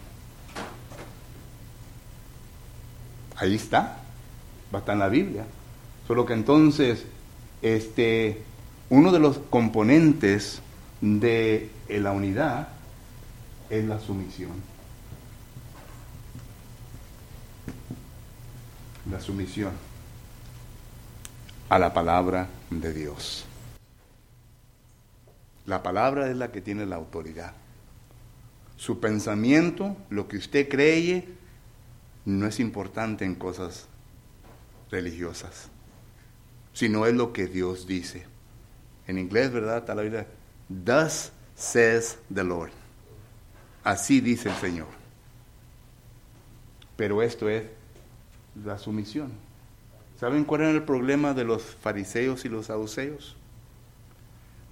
[3.37, 3.97] Ahí está,
[4.73, 5.45] va a estar en la Biblia.
[6.07, 7.05] Solo que entonces,
[7.61, 8.43] este,
[8.89, 10.61] uno de los componentes
[11.01, 12.69] de la unidad
[13.69, 14.53] es la sumisión.
[19.11, 19.71] La sumisión
[21.69, 23.45] a la palabra de Dios.
[25.65, 27.53] La palabra es la que tiene la autoridad.
[28.77, 31.27] Su pensamiento, lo que usted cree,
[32.25, 33.87] no es importante en cosas
[34.89, 35.69] religiosas,
[36.73, 38.25] sino es lo que Dios dice.
[39.07, 39.77] En inglés, ¿verdad?
[39.77, 40.27] Está la Biblia.
[40.67, 42.71] Thus says the Lord.
[43.83, 44.87] Así dice el Señor.
[46.97, 47.65] Pero esto es
[48.63, 49.31] la sumisión.
[50.19, 53.35] ¿Saben cuál era el problema de los fariseos y los saduceos?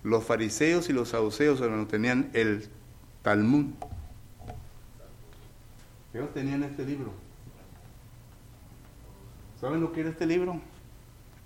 [0.04, 2.68] Los fariseos y los saduceos hermano, tenían el
[3.22, 3.68] Talmud.
[6.13, 7.22] Ellos tenían este libro.
[9.63, 10.60] ¿Saben lo que era este libro?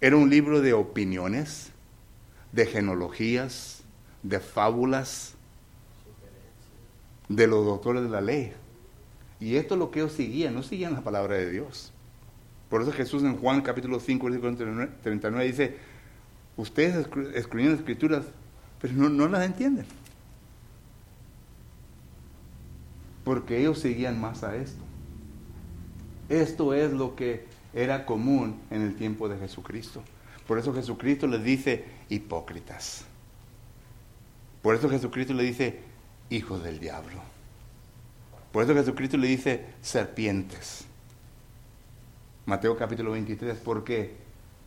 [0.01, 1.71] Era un libro de opiniones,
[2.51, 3.83] de genealogías,
[4.23, 5.35] de fábulas,
[7.29, 8.53] de los doctores de la ley.
[9.39, 11.93] Y esto es lo que ellos seguían, no seguían la palabra de Dios.
[12.71, 15.77] Por eso Jesús en Juan capítulo 5, versículo 39 dice,
[16.55, 18.25] ustedes escriben escrituras,
[18.81, 19.85] pero no, no las entienden.
[23.23, 24.81] Porque ellos seguían más a esto.
[26.29, 30.01] Esto es lo que era común en el tiempo de Jesucristo.
[30.47, 33.05] Por eso Jesucristo les dice hipócritas.
[34.63, 35.79] Por eso Jesucristo le dice
[36.31, 37.21] hijos del diablo.
[38.51, 40.85] Por eso Jesucristo le dice serpientes.
[42.47, 44.15] Mateo capítulo 23, ¿por qué?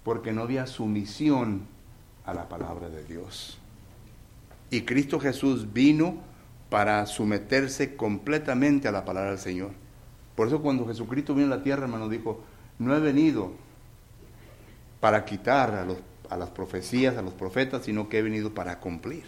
[0.04, 1.66] Porque no había sumisión
[2.24, 3.58] a la palabra de Dios.
[4.70, 6.18] Y Cristo Jesús vino
[6.68, 9.72] para someterse completamente a la palabra del Señor.
[10.36, 12.44] Por eso cuando Jesucristo vino a la tierra, hermano, dijo,
[12.81, 13.53] no he venido
[15.01, 15.99] para quitar a, los,
[16.31, 19.24] a las profecías, a los profetas, sino que he venido para cumplir.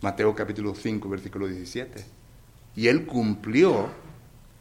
[0.00, 2.04] Mateo capítulo 5, versículo 17.
[2.74, 3.88] Y él cumplió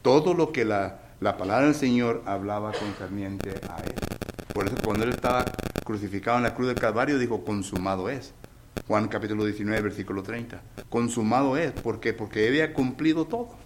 [0.01, 3.95] todo lo que la, la palabra del Señor hablaba concerniente a Él.
[4.53, 5.45] Por eso cuando Él estaba
[5.85, 8.33] crucificado en la cruz del Calvario dijo, consumado es.
[8.87, 10.61] Juan capítulo 19, versículo 30.
[10.89, 11.71] Consumado es.
[11.71, 12.13] ¿Por qué?
[12.13, 13.62] Porque había cumplido todo.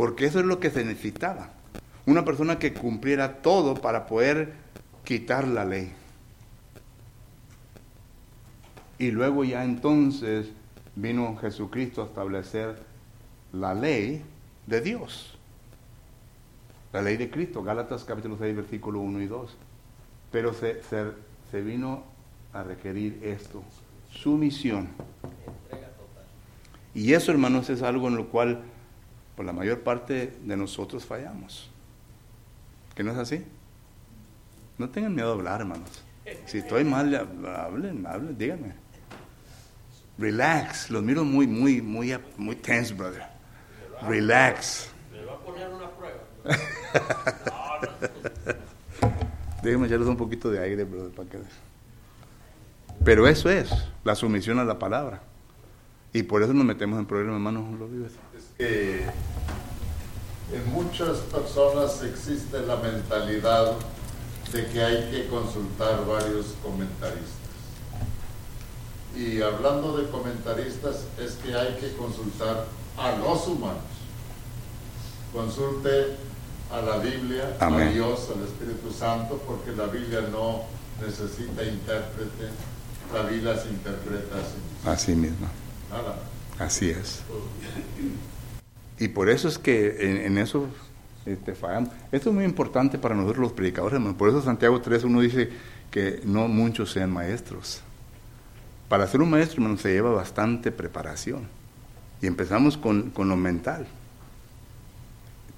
[0.00, 1.50] Porque eso es lo que se necesitaba.
[2.06, 4.54] Una persona que cumpliera todo para poder
[5.04, 5.92] quitar la ley.
[8.98, 10.52] Y luego ya entonces
[10.96, 12.82] vino Jesucristo a establecer
[13.52, 14.24] la ley
[14.66, 15.36] de Dios.
[16.94, 19.54] La ley de Cristo, Gálatas capítulo 6, versículo 1 y 2.
[20.32, 22.04] Pero se, se, vino
[22.54, 23.62] a requerir esto,
[24.10, 24.88] sumisión.
[26.94, 28.62] Y eso, hermanos, es algo en lo cual
[29.40, 31.70] por la mayor parte de nosotros fallamos.
[32.94, 33.42] ¿Que no es así?
[34.76, 36.04] No tengan miedo de hablar, hermanos.
[36.44, 37.14] Si estoy mal,
[37.46, 38.74] hablen, hablen, díganme.
[40.18, 43.22] Relax, los miro muy, muy, muy, muy tense, brother.
[44.02, 44.90] Relax.
[45.10, 46.20] Me va a poner una prueba.
[49.62, 51.38] Déjenme echarles un poquito de aire, brother, para que...
[53.02, 53.70] Pero eso es
[54.04, 55.22] la sumisión a la palabra.
[56.12, 57.78] Y por eso nos metemos en problemas, hermanos.
[57.78, 58.12] ¿lo vives?
[58.60, 59.06] Que
[60.52, 63.72] en muchas personas existe la mentalidad
[64.52, 67.24] de que hay que consultar varios comentaristas.
[69.16, 72.66] Y hablando de comentaristas, es que hay que consultar
[72.98, 73.80] a los humanos.
[75.32, 76.16] Consulte
[76.70, 77.88] a la Biblia, Amén.
[77.88, 80.64] a Dios, al Espíritu Santo, porque la Biblia no
[81.00, 82.50] necesita intérprete,
[83.14, 84.86] la Biblia se interpreta así.
[84.86, 85.48] Así mismo.
[85.90, 86.16] Nada.
[86.58, 87.20] Así es.
[89.00, 90.68] Y por eso es que en, eso
[91.24, 91.88] este, fallamos.
[92.12, 94.16] Esto es muy importante para nosotros los predicadores, hermano.
[94.16, 95.48] Por eso Santiago 3.1 dice
[95.90, 97.82] que no muchos sean maestros.
[98.90, 101.48] Para ser un maestro, hermano, se lleva bastante preparación.
[102.20, 103.86] Y empezamos con, con lo mental.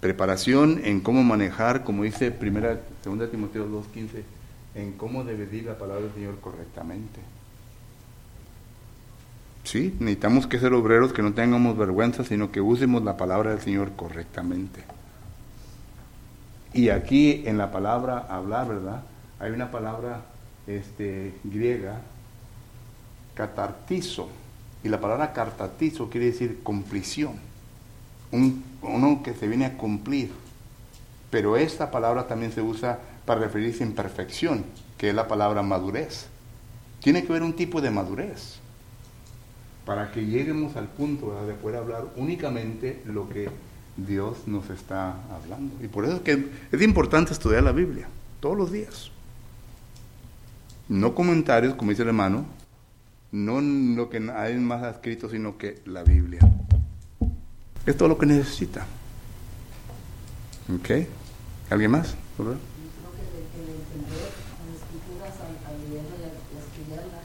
[0.01, 4.23] Preparación en cómo manejar, como dice primera, segunda Timoteo 2.15,
[4.77, 7.19] en cómo decir la palabra del Señor correctamente.
[9.65, 13.61] Sí, necesitamos que ser obreros que no tengamos vergüenza, sino que usemos la palabra del
[13.61, 14.83] Señor correctamente.
[16.75, 19.03] Y aquí en la palabra hablar, ¿verdad?
[19.39, 20.23] Hay una palabra
[20.67, 22.01] este, griega,
[23.35, 24.29] catartizo.
[24.83, 27.35] Y la palabra catartizo quiere decir cumplición.
[28.33, 30.33] Un, uno que se viene a cumplir.
[31.31, 34.65] Pero esta palabra también se usa para referirse a imperfección,
[34.99, 36.27] que es la palabra madurez.
[37.01, 38.62] Tiene que haber un tipo de madurez
[39.85, 43.49] para que lleguemos al punto de poder hablar únicamente lo que
[43.97, 45.75] Dios nos está hablando.
[45.85, 48.09] Y por eso es que es importante estudiar la Biblia
[48.41, 49.11] todos los días.
[50.89, 52.45] No comentarios, como dice el hermano,
[53.33, 56.41] no lo que hay más escrito, sino que la Biblia.
[57.87, 58.87] Es todo lo que necesita.
[60.75, 61.07] ¿Ok?
[61.71, 62.15] ¿Alguien más?
[62.39, 62.55] ¿Verdad?
[62.55, 62.59] Yo
[62.99, 64.31] creo que el, el entender
[64.67, 67.21] las escrituras al, al leerla y al y al estudiarla,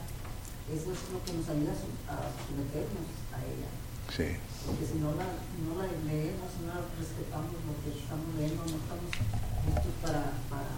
[0.78, 1.74] eso es lo que nos ayuda
[2.06, 3.70] a, a someternos a ella.
[4.08, 4.38] Sí.
[4.64, 5.26] Porque si no la,
[5.66, 9.10] no la leemos, no la respetamos lo que estamos leyendo, no estamos
[9.66, 10.74] listos para, para,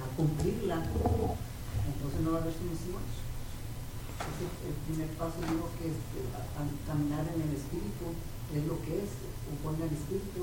[0.00, 3.02] para cumplirla, entonces no a haber sumisión.
[3.02, 8.14] Entonces, el primer paso digo que es eh, a- a- caminar en el espíritu,
[8.54, 9.10] es lo que es,
[9.50, 10.40] conforme al espíritu,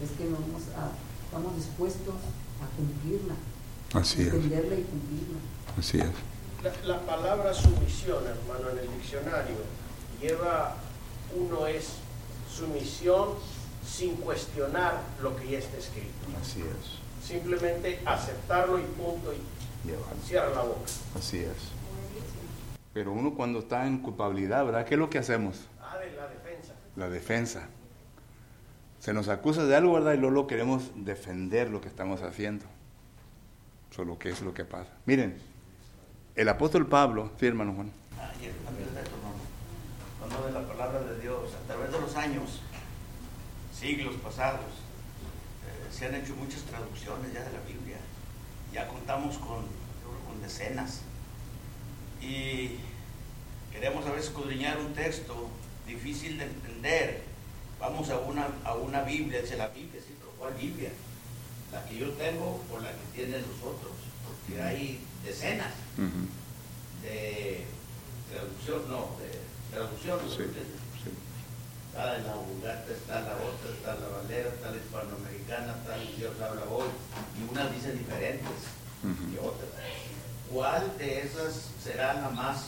[0.00, 0.92] es que vamos a,
[1.24, 2.16] estamos dispuestos
[2.60, 3.36] a cumplirla,
[3.92, 4.32] Así es.
[4.32, 5.40] entenderla y cumplirla.
[5.76, 6.12] Así es.
[6.62, 9.56] La, la palabra sumisión, hermano, en el diccionario
[10.20, 10.76] lleva,
[11.34, 11.94] uno es
[12.54, 13.30] sumisión
[13.86, 16.08] sin cuestionar lo que ya está escrito.
[16.40, 17.26] Así es.
[17.26, 19.40] Simplemente aceptarlo y punto y
[20.26, 20.90] cierra la boca.
[21.16, 21.56] Así es.
[22.92, 24.84] Pero uno cuando está en culpabilidad, ¿verdad?
[24.84, 25.66] ¿Qué es lo que hacemos?
[25.80, 26.74] Ah, de la defensa.
[26.96, 27.68] La defensa.
[28.98, 30.12] Se nos acusa de algo, ¿verdad?
[30.12, 32.66] Y luego queremos defender lo que estamos haciendo.
[33.90, 34.90] Solo que es lo que pasa.
[35.06, 35.40] Miren,
[36.36, 37.90] el apóstol Pablo, sí, hermano Juan.
[37.90, 39.16] De esto.
[40.22, 42.60] Hablando de la palabra de Dios, a través de los años,
[43.78, 47.98] siglos pasados, eh, se han hecho muchas traducciones ya de la Biblia.
[48.72, 49.80] Ya contamos con,
[50.40, 51.02] decenas.
[52.22, 52.78] Y
[53.70, 55.50] queremos a veces escudriñar un texto
[55.86, 57.22] difícil de entender.
[57.78, 60.90] Vamos a una, a una Biblia, dice la Biblia, sí, pero ¿cuál Biblia?
[61.72, 63.92] La que yo tengo o la que tienen los otros,
[64.24, 64.62] porque
[65.24, 65.72] decenas
[67.02, 67.66] de
[68.30, 69.30] traducción, no, de
[69.70, 70.18] traducción.
[70.28, 71.10] Sí, sí.
[71.90, 76.40] Está la vulgata, está la otra, está la valera, está la hispanoamericana, está la Dios
[76.40, 76.88] habla hoy,
[77.38, 78.58] y unas dicen diferentes
[79.02, 79.32] Ujú.
[79.32, 79.70] que otras.
[80.52, 82.66] ¿Cuál de esas será la más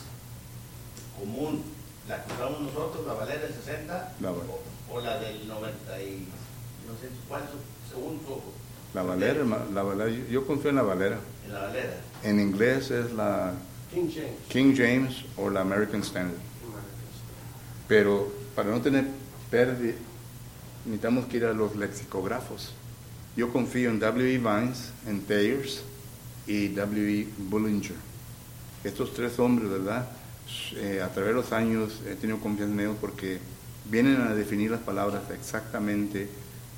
[1.18, 1.62] común?
[2.08, 4.14] ¿La que usamos nosotros, la valera del 60?
[4.20, 4.52] La Valera.
[4.90, 6.28] O, o la del 90 y
[6.88, 7.42] No sé, ¿cuál
[7.88, 8.40] según su...
[8.92, 11.18] La Valera, la Valera, yo, yo confío en la Valera.
[11.46, 11.94] En la Valera.
[12.22, 13.52] En inglés es la
[13.92, 14.38] King James.
[14.48, 16.38] King James o la American Standard.
[17.88, 19.06] Pero para no tener
[19.50, 19.94] pérdida,
[20.84, 22.72] necesitamos que ir a los lexicógrafos.
[23.36, 24.38] Yo confío en W.E.
[24.38, 25.82] Vines, en Thayers
[26.46, 27.28] y W.E.
[27.38, 27.96] Bullinger.
[28.84, 30.08] Estos tres hombres, ¿verdad?
[30.76, 33.38] Eh, a través de los años he tenido confianza en ellos porque
[33.90, 36.28] vienen a definir las palabras exactamente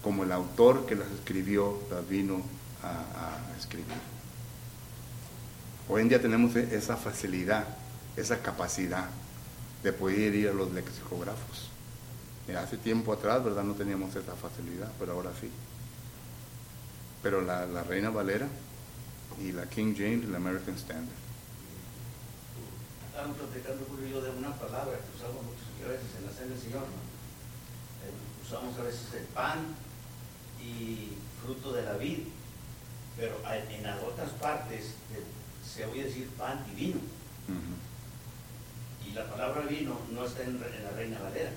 [0.02, 2.42] como el autor que las escribió las vino
[2.82, 4.13] a, a escribir.
[5.88, 7.64] Hoy en día tenemos e- esa facilidad,
[8.16, 9.06] esa capacidad
[9.82, 11.68] de poder ir a los lexicógrafos.
[12.58, 13.64] Hace tiempo atrás, ¿verdad?
[13.64, 15.50] No teníamos esa facilidad, pero ahora sí.
[17.22, 18.48] Pero la, la Reina Valera
[19.42, 21.16] y la King James y la American Standard.
[23.08, 26.82] Estábamos platicando Julio de una palabra que usamos muchas veces en la cena del Señor.
[26.82, 29.58] Eh, usamos a veces el pan
[30.62, 31.12] y
[31.42, 32.20] fruto de la vid,
[33.16, 34.94] pero en las otras partes
[35.74, 36.96] se oye decir pan y vino.
[39.08, 41.50] Y la palabra vino no está en, en la Reina Valera,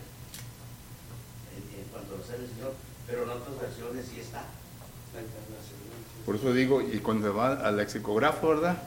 [1.55, 2.73] en, en cuanto a la cena del Señor,
[3.07, 4.43] pero en otras versiones sí está.
[6.25, 8.77] Por eso digo, y cuando se va al lexicógrafo, ¿verdad?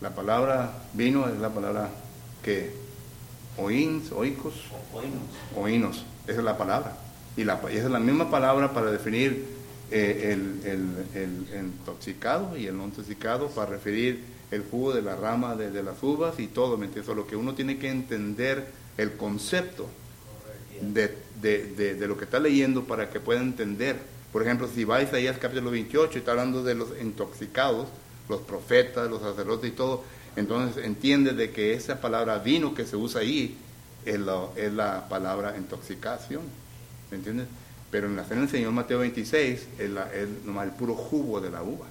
[0.00, 1.90] La palabra vino es la palabra
[2.42, 2.72] que
[3.58, 4.54] oíns, oicos,
[4.92, 5.22] O oímos.
[5.56, 6.96] oínos, esa es la palabra.
[7.36, 9.46] Y, la, y esa es la misma palabra para definir
[9.90, 11.06] eh, el, el-
[11.52, 16.02] el intoxicado y el no intoxicado, para referir el jugo de la rama de, las
[16.02, 17.06] uvas y todo, ¿me entiendes?
[17.06, 19.88] Solo que uno tiene que entender el concepto
[20.80, 23.96] de, de- de- lo que está leyendo para que pueda entender.
[24.32, 27.88] Por ejemplo, si va a Isaías capítulo 28 y está hablando de los intoxicados,
[28.28, 30.04] los profetas, los sacerdotes y todo,
[30.36, 33.56] entonces entiende de que esa palabra vino que se usa ahí
[34.04, 36.42] es la, es la palabra intoxicación,
[37.10, 37.46] ¿me entiendes?
[37.90, 41.40] Pero en la cena del Señor Mateo 26 es, la- es nomás el puro jugo
[41.40, 41.86] de la uva.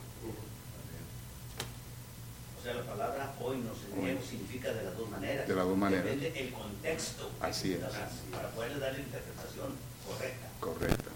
[2.77, 5.47] La palabra oínos en griego significa de las dos maneras.
[5.47, 6.05] De las dos maneras.
[6.05, 7.31] Depende del contexto.
[7.41, 7.79] Así es.
[7.79, 9.67] Para, poderle dar la interpretación
[10.05, 10.47] correcta.
[10.59, 11.09] Correcto.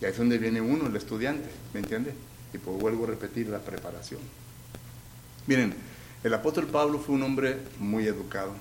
[0.00, 2.14] Y ahí es donde viene uno, el estudiante, ¿me entiende?
[2.54, 4.20] Y pues vuelvo a repetir la preparación.
[5.46, 5.74] Miren,
[6.24, 8.54] el apóstol Pablo fue un hombre muy educado.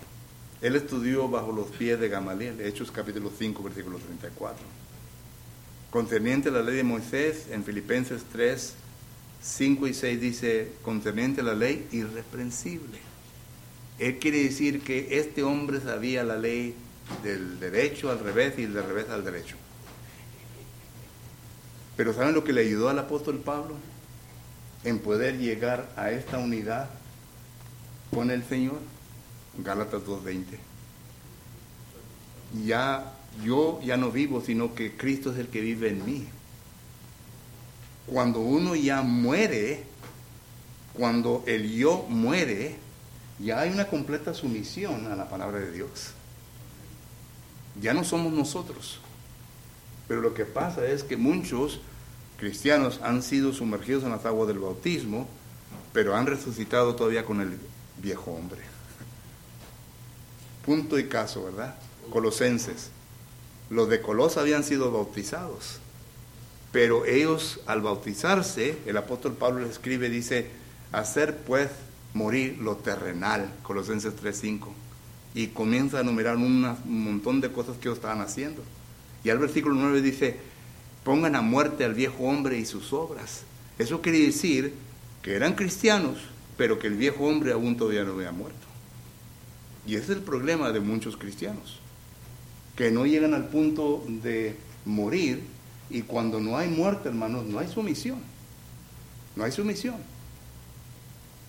[0.62, 4.60] Él estudió bajo los pies de Gamaliel, Hechos capítulo 5, versículo 34.
[5.90, 8.76] Concerniente a la ley de Moisés, en Filipenses 3,
[9.42, 13.00] 5 y 6 dice, concerniente a la ley, irreprensible.
[13.98, 16.76] Él quiere decir que este hombre sabía la ley
[17.24, 19.56] del derecho al revés y del revés al derecho.
[21.98, 23.76] Pero ¿saben lo que le ayudó al apóstol Pablo?
[24.84, 26.90] En poder llegar a esta unidad
[28.14, 28.80] con el Señor.
[29.58, 30.46] Gálatas 2.20.
[32.66, 33.14] Ya
[33.44, 36.28] yo ya no vivo, sino que Cristo es el que vive en mí.
[38.12, 39.86] Cuando uno ya muere,
[40.94, 42.76] cuando el yo muere,
[43.40, 46.12] ya hay una completa sumisión a la palabra de Dios.
[47.82, 49.00] Ya no somos nosotros.
[50.10, 51.80] Pero lo que pasa es que muchos
[52.38, 55.26] cristianos han sido sumergidos en las aguas del bautismo,
[55.94, 57.58] pero han resucitado todavía con el
[58.02, 58.60] viejo hombre.
[60.66, 61.76] Punto y caso, ¿verdad?
[62.12, 62.90] Colosenses.
[63.70, 65.80] Los de Colos habían sido bautizados,
[66.72, 70.48] pero ellos al bautizarse, el apóstol Pablo les escribe, dice,
[70.92, 71.70] hacer pues
[72.14, 74.68] morir lo terrenal, Colosenses 3.5,
[75.34, 78.64] y comienza a enumerar un montón de cosas que ellos estaban haciendo.
[79.24, 80.38] Y al versículo 9 dice,
[81.04, 83.44] pongan a muerte al viejo hombre y sus obras.
[83.78, 84.74] Eso quiere decir
[85.22, 86.18] que eran cristianos,
[86.58, 88.60] pero que el viejo hombre aún todavía no había muerto.
[89.86, 91.80] Y ese es el problema de muchos cristianos,
[92.76, 94.56] que no llegan al punto de
[94.86, 95.44] morir
[95.92, 98.20] y cuando no hay muerte, hermanos, no hay sumisión.
[99.36, 99.96] No hay sumisión.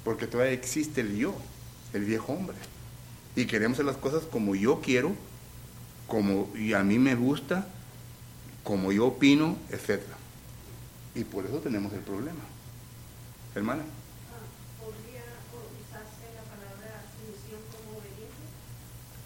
[0.04, 1.34] Porque todavía existe el yo,
[1.92, 2.56] el viejo hombre.
[3.36, 5.12] Y queremos hacer las cosas como yo quiero,
[6.06, 7.66] como y a mí me gusta,
[8.62, 10.02] como yo opino, etc.
[11.14, 12.40] Y por eso tenemos el problema.
[13.54, 13.82] Hermana.
[14.80, 15.24] ¿Podría
[15.80, 18.46] usarse la palabra sumisión como obediencia?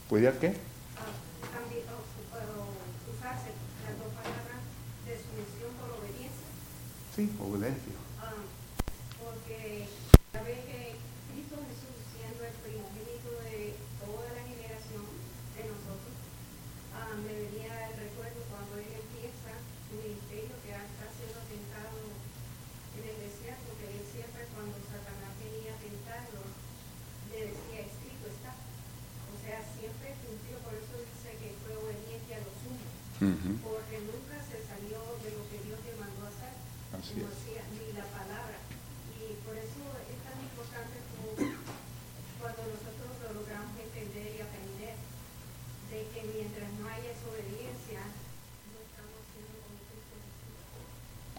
[0.09, 0.55] ¿Podría qué?
[0.99, 1.11] Ah,
[1.51, 3.51] también, o, o usarse
[3.87, 4.61] las dos palabras
[5.07, 6.47] de sumisión por obediencia.
[7.17, 7.97] Sí, obediencia.
[8.21, 8.45] Ah,
[9.17, 9.89] porque
[10.37, 11.01] a vez que
[11.33, 13.73] Cristo Jesús, siendo el primogénito de
[14.05, 15.01] toda la generación
[15.57, 16.12] de nosotros,
[16.93, 19.49] ah, me venía el recuerdo cuando él empieza
[19.89, 22.05] su ministerio que está siendo tentado
[23.01, 26.45] en el desierto, que él siempre cuando Satanás venía a tentarlo,
[27.33, 28.53] le decía, escrito está.
[29.33, 32.85] O sea, siempre cumplió, por eso dice que fue obediente a lo sumo
[33.25, 33.51] Ujú.
[33.73, 35.77] porque nunca se salió de lo que Dios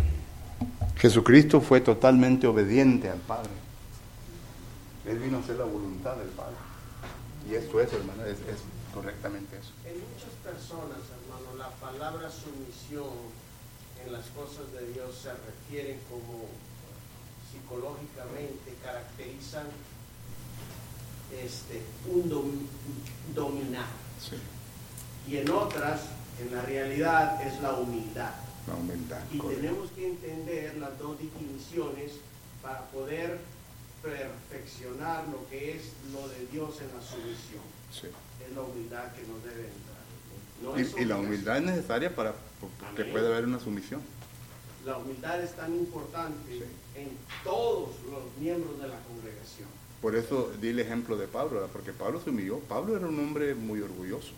[0.97, 3.49] Jesucristo fue totalmente obediente al Padre.
[5.07, 6.53] Él vino a hacer la voluntad del Padre.
[7.49, 8.37] Y esto es, hermano, es
[8.93, 9.71] correctamente eso.
[9.87, 13.09] En muchas personas, hermano, la palabra sumisión
[14.05, 16.45] en las cosas de Dios se refieren como
[17.51, 19.67] psicológicamente caracterizan
[21.41, 22.67] este, un dom-
[23.33, 23.87] dominar.
[24.19, 24.35] Sí,
[25.27, 26.01] Y en otras,
[26.39, 28.33] en la realidad, es la humildad.
[28.67, 29.19] la humildad.
[29.31, 29.61] Y correcto.
[29.61, 32.13] tenemos que entender las dos definiciones
[32.61, 33.39] para poder
[34.01, 35.83] perfeccionar lo que es
[36.13, 37.63] lo de Dios en la sumisión.
[37.91, 38.07] Sí.
[38.45, 40.02] Es la humildad que nos debe entrar.
[40.61, 42.33] No Y, y la humildad es necesaria para
[42.89, 43.11] Amén.
[43.11, 44.01] puede haber una sumisión.
[44.85, 46.63] La humildad es tan importante Sí.
[46.95, 47.09] en
[47.43, 49.67] todos los miembros de la congregación.
[50.01, 51.69] Por eso di el ejemplo de Pablo, ¿verdad?
[51.71, 52.59] porque Pablo se humilló.
[52.59, 54.31] Pablo era un hombre muy orgulloso,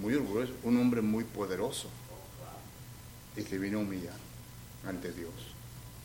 [0.00, 1.88] muy orgulloso, un hombre muy poderoso
[3.36, 4.16] y se vino a humillar
[4.86, 5.32] ante Dios.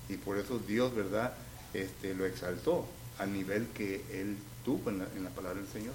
[0.10, 1.34] Y por eso Dios, ¿verdad?
[1.74, 2.86] Este, lo exaltó
[3.18, 5.94] al nivel que él tuvo en la, en la palabra del Señor.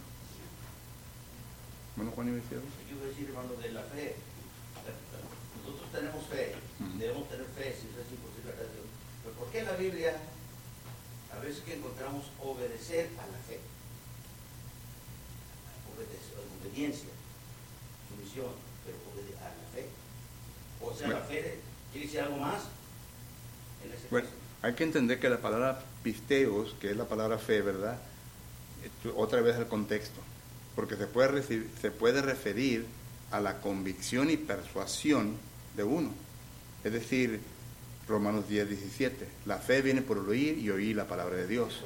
[1.99, 2.33] Bueno, Juan y.
[2.33, 4.15] Yo a decir, hermano, de la fe.
[5.67, 6.55] Nosotros tenemos fe,
[6.97, 8.55] debemos tener fe, si es así posible.
[8.55, 10.17] Pero ¿por qué la Biblia
[11.35, 13.59] a veces que encontramos obedecer a la fe?
[16.63, 17.09] Obediencia,
[18.09, 18.53] sumisión,
[18.87, 19.89] pero obede- a la fe.
[20.81, 21.59] O sea, la fe
[21.93, 22.63] quiere decir algo más
[23.85, 24.39] en ese Bueno, caso.
[24.63, 27.99] hay que entender que la palabra pisteos, que es la palabra fe, ¿verdad?
[29.17, 30.21] Otra vez el contexto,
[30.79, 32.87] porque se puede, recibir- se puede referir
[33.33, 35.33] a la convicción y persuasión
[35.77, 36.11] de uno.
[36.85, 37.41] Es decir,
[38.07, 41.83] Romanos 10, 17, la fe viene por oír y oír la palabra de Dios.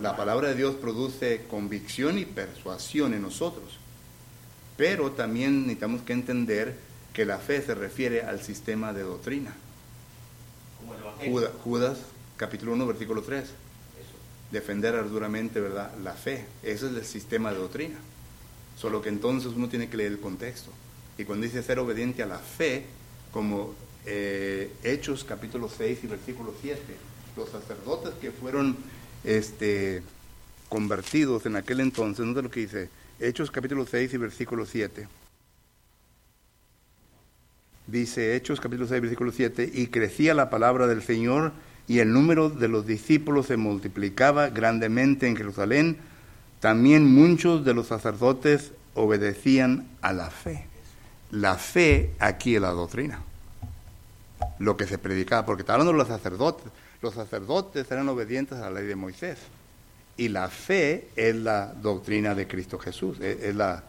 [0.00, 3.80] La palabra de Dios produce convicción y persuasión en nosotros.
[4.76, 6.76] Pero también necesitamos que entender
[7.12, 9.56] que la fe se refiere al sistema de doctrina.
[11.28, 11.98] Judas, Judas,
[12.36, 13.42] capítulo 1, versículo 3.
[13.42, 13.52] Eso.
[14.52, 15.90] Defender arduramente, ¿verdad?
[16.04, 16.44] La fe.
[16.62, 17.96] Ese es el sistema de doctrina.
[18.76, 20.70] Solo que entonces uno tiene que leer el contexto.
[21.18, 22.84] Y cuando dice ser obediente a la fe,
[23.32, 23.74] como
[24.04, 26.80] eh, Hechos capítulo 6 y versículo 7,
[27.36, 28.76] los sacerdotes que fueron
[29.24, 30.02] este,
[30.68, 35.08] convertidos en aquel entonces, no sé lo que dice, Hechos capítulo 6 y versículo 7.
[37.86, 41.52] Dice Hechos capítulo 6, versículo 7, y crecía la palabra del Señor
[41.86, 45.96] y el número de los discípulos se multiplicaba grandemente en Jerusalén.
[46.60, 50.66] También muchos de los sacerdotes obedecían a la fe.
[51.30, 53.20] La fe aquí es la doctrina.
[54.58, 56.66] Lo que se predicaba, porque está hablando de los sacerdotes.
[57.02, 59.38] Los sacerdotes eran obedientes a la ley de Moisés.
[60.16, 63.84] Y la fe es la doctrina de Cristo Jesús, es, es la,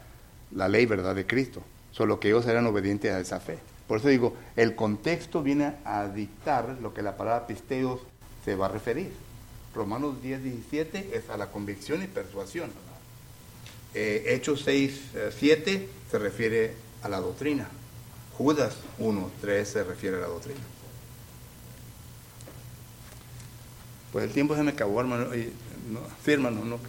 [0.52, 1.62] la ley, ¿verdad?, de Cristo.
[1.92, 3.60] Solo que ellos eran obedientes a esa fe.
[3.88, 8.02] Por eso digo, el contexto viene a dictar lo que la palabra pisteos
[8.44, 9.12] se va a referir.
[9.78, 12.72] Romanos 10, 17 es a la convicción y persuasión.
[13.94, 16.74] Eh, Hechos 6, eh, 7 se refiere
[17.04, 17.70] a la doctrina.
[18.38, 20.60] Judas 1, 3 se refiere a la doctrina.
[24.12, 25.26] Pues el tiempo se me acabó, hermano.
[25.26, 26.80] No, sí, hermano, no.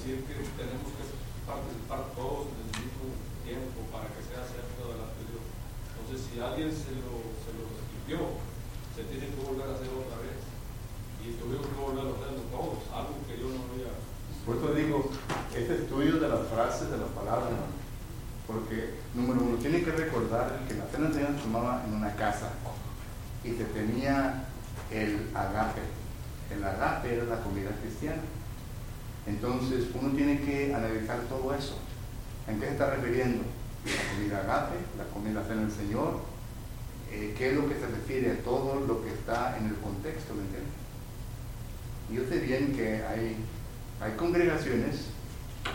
[0.00, 1.04] Decir que tenemos que
[1.44, 3.12] participar todos en el mismo
[3.44, 5.44] tiempo para que sea cierto de Dios.
[5.44, 8.40] Entonces, si alguien se lo, se lo escribió,
[8.96, 10.40] se tiene que volver a hacer otra vez.
[11.20, 13.92] Y tuvimos que volver a hacerlo todos, algo que yo no había.
[14.48, 15.12] Por eso digo,
[15.52, 17.60] este estudio de las frases, de las palabras,
[18.48, 22.56] porque número uno, tiene que recordar que la cena se tomaba en una casa
[23.44, 24.48] y se tenía
[24.88, 25.84] el agape.
[26.48, 28.24] El agape era la comida cristiana.
[29.26, 31.78] Entonces uno tiene que analizar todo eso.
[32.48, 33.44] ¿En qué se está refiriendo?
[33.84, 36.20] La comida agape, la comida cena del Señor,
[37.10, 40.34] eh, qué es lo que se refiere a todo lo que está en el contexto,
[40.34, 40.74] ¿me entiendes?
[42.12, 43.36] Yo sé bien que hay,
[44.00, 45.06] hay congregaciones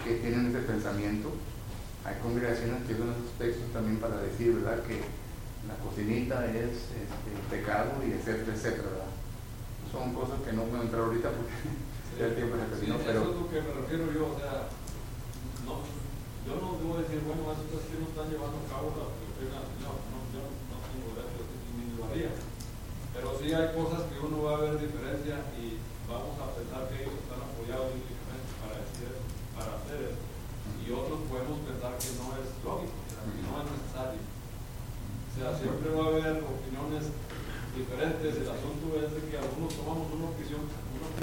[0.03, 1.31] que tienen ese pensamiento,
[2.03, 5.01] hay congregaciones que usan esos textos también para decir, ¿verdad?, que
[5.67, 9.11] la cocinita es este, pecado y etcétera, etcétera, ¿verdad?
[9.91, 11.53] Son cosas que no a entrar ahorita porque
[12.23, 14.71] el tiempo se Sí, terminó, eso es lo que me refiero yo, o sea,
[15.67, 15.83] no,
[16.47, 19.99] yo no debo decir, bueno, estos que no están llevando a cabo la doctrina Señor,
[20.13, 20.41] no, yo
[20.71, 21.43] no tengo derecho
[21.75, 22.31] ni lo haría.
[23.11, 27.03] Pero sí hay cosas que uno va a ver diferencia y vamos a pensar que
[27.03, 29.23] ellos están apoyados bíblicamente para decir eso,
[29.55, 30.21] para hacer eso.
[30.83, 34.21] Y otros podemos pensar que no es lógico, que no es necesario.
[34.23, 37.11] O sea, siempre va a haber opiniones
[37.75, 38.31] diferentes.
[38.39, 40.63] El asunto es de que algunos tomamos una opinión,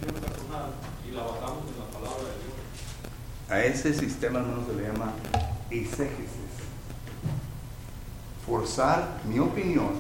[0.01, 2.57] y la basamos en la palabra de Dios.
[3.49, 5.12] a ese sistema, hermano, se le llama
[5.70, 6.28] exégesis.
[8.47, 9.90] Forzar mi opinión,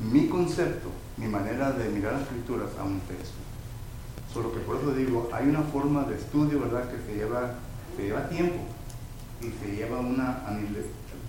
[0.00, 3.36] mi concepto, mi manera de mirar las escrituras a un texto.
[4.32, 7.54] Solo que por eso digo, hay una forma de estudio, ¿verdad?, que se lleva,
[7.96, 8.60] se lleva tiempo
[9.40, 10.42] y se lleva una,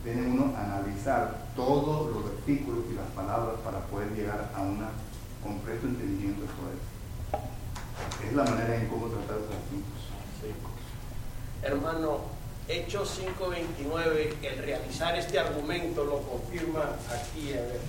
[0.04, 4.80] tiene uno a analizar todos los versículos y las palabras para poder llegar a un
[5.44, 6.93] completo entendimiento de todo eso.
[8.28, 10.04] Es la manera en cómo tratar los asuntos.
[11.64, 12.22] Hermano,
[12.68, 17.54] Hechos 5.29, el realizar este argumento lo confirma aquí.
[17.54, 17.80] A ver.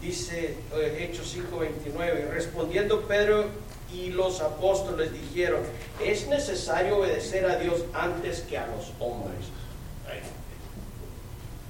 [0.00, 3.44] Dice eh, Hechos 5.29, respondiendo Pedro
[3.92, 5.60] y los apóstoles dijeron,
[6.02, 9.46] es necesario obedecer a Dios antes que a los hombres.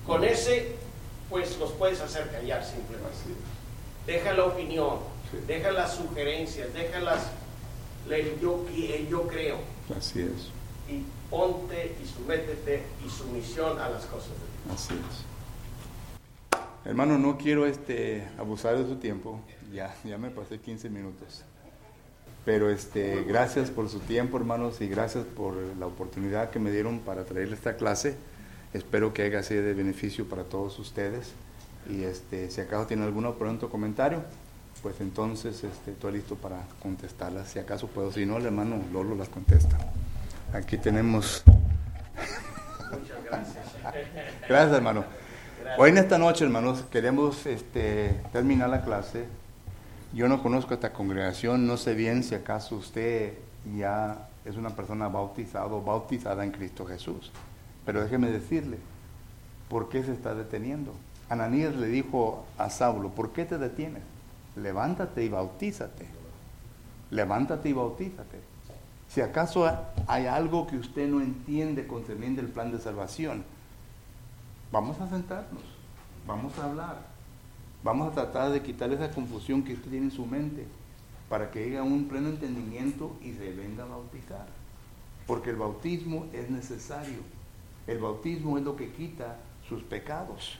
[0.07, 0.73] Con ese,
[1.29, 3.11] pues los puedes hacer callar simplemente.
[4.07, 4.99] Deja la opinión,
[5.47, 7.31] deja las sugerencias, deja las,
[8.13, 9.59] el yo, el yo creo
[9.97, 10.51] Así es.
[10.89, 14.75] y ponte y sométete y sumisión a las cosas de Dios.
[14.75, 15.31] Así es.
[16.85, 19.41] Hermano, no quiero este, abusar de su tiempo.
[19.73, 21.45] Ya, ya me pasé 15 minutos.
[22.45, 27.01] Pero este, gracias por su tiempo, hermanos, y gracias por la oportunidad que me dieron
[27.01, 28.17] para traerle esta clase.
[28.73, 31.33] Espero que haya sido de beneficio para todos ustedes.
[31.89, 34.23] Y este, si acaso tienen alguna pregunta o comentario,
[34.83, 37.49] pues entonces este, estoy listo para contestarlas.
[37.49, 39.77] Si acaso puedo, si no, el hermano Lolo las contesta.
[40.53, 41.45] Aquí tenemos
[42.91, 43.67] Muchas gracias.
[44.49, 45.05] Gracias, hermano.
[45.79, 49.27] Hoy en esta noche, hermanos, queremos este, terminar la clase.
[50.13, 53.35] Yo no conozco esta congregación, no sé bien si acaso usted
[53.77, 57.31] ya es una persona bautizada o bautizada en Cristo Jesús.
[57.87, 58.79] Pero déjeme decirle,
[59.69, 60.93] ¿por qué se está deteniendo?
[61.29, 64.03] Ananías le dijo a Saulo, ¿por qué te detienes?
[64.57, 66.07] Levántate y bautízate.
[67.11, 68.41] Levántate y bautízate.
[69.09, 69.69] Si acaso
[70.07, 73.45] hay algo que usted no entiende concerniente el plan de salvación,
[74.71, 75.63] vamos a sentarnos,
[76.27, 77.03] vamos a hablar,
[77.83, 80.67] vamos a tratar de quitar esa confusión que usted tiene en su mente
[81.29, 84.47] para que llegue a un pleno entendimiento y se venga a bautizar.
[85.27, 87.19] Porque el bautismo es necesario.
[87.87, 89.39] El bautismo es lo que quita
[89.69, 90.59] sus pecados.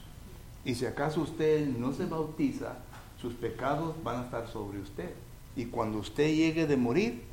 [0.63, 2.75] Y si acaso usted no se bautiza,
[3.21, 5.13] sus pecados van a estar sobre usted.
[5.55, 7.23] Y cuando usted llegue de morir,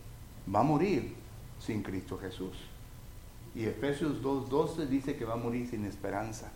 [0.52, 1.14] va a morir
[1.58, 2.56] sin Cristo Jesús.
[3.54, 6.50] Y Efesios 2.12 dice que va a morir sin esperanza.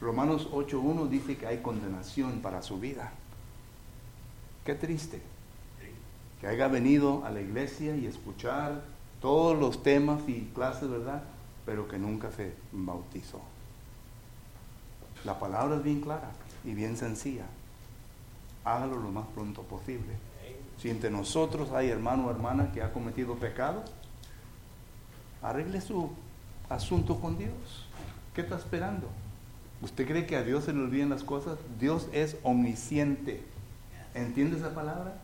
[0.00, 3.12] Romanos 8.1 dice que hay condenación para su vida.
[4.64, 5.22] Qué triste
[6.40, 8.82] que haya venido a la iglesia y escuchar
[9.20, 11.22] todos los temas y clases, ¿verdad?
[11.64, 13.40] Pero que nunca se bautizó.
[15.24, 16.32] La palabra es bien clara
[16.64, 17.46] y bien sencilla.
[18.64, 20.16] Hágalo lo más pronto posible.
[20.78, 23.82] Si entre nosotros hay hermano o hermana que ha cometido pecado,
[25.42, 26.10] arregle su
[26.68, 27.86] asunto con Dios.
[28.34, 29.08] ¿Qué está esperando?
[29.80, 31.58] ¿Usted cree que a Dios se le olvidan las cosas?
[31.78, 33.42] Dios es omnisciente.
[34.14, 35.14] ¿Entiende esa palabra?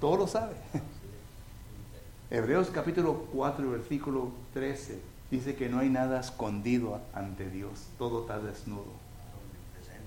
[0.00, 0.54] Todo lo sabe.
[2.30, 8.38] Hebreos capítulo 4, versículo 13, dice que no hay nada escondido ante Dios, todo está
[8.38, 8.86] desnudo.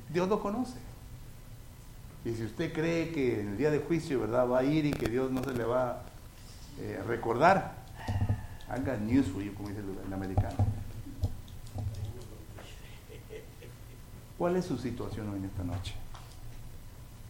[0.10, 0.85] Dios lo conoce.
[2.26, 4.50] Y si usted cree que en el día de juicio, ¿verdad?
[4.50, 6.02] Va a ir y que Dios no se le va a
[6.80, 7.76] eh, recordar,
[8.68, 10.56] haga news for you, como dice el, el americano.
[14.40, 15.94] ¿Cuál es su situación hoy en esta noche?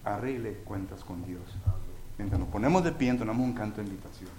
[0.06, 1.44] Arregle cuentas con Dios.
[2.18, 4.30] Mientras nos ponemos de pie, entonamos un canto de invitación.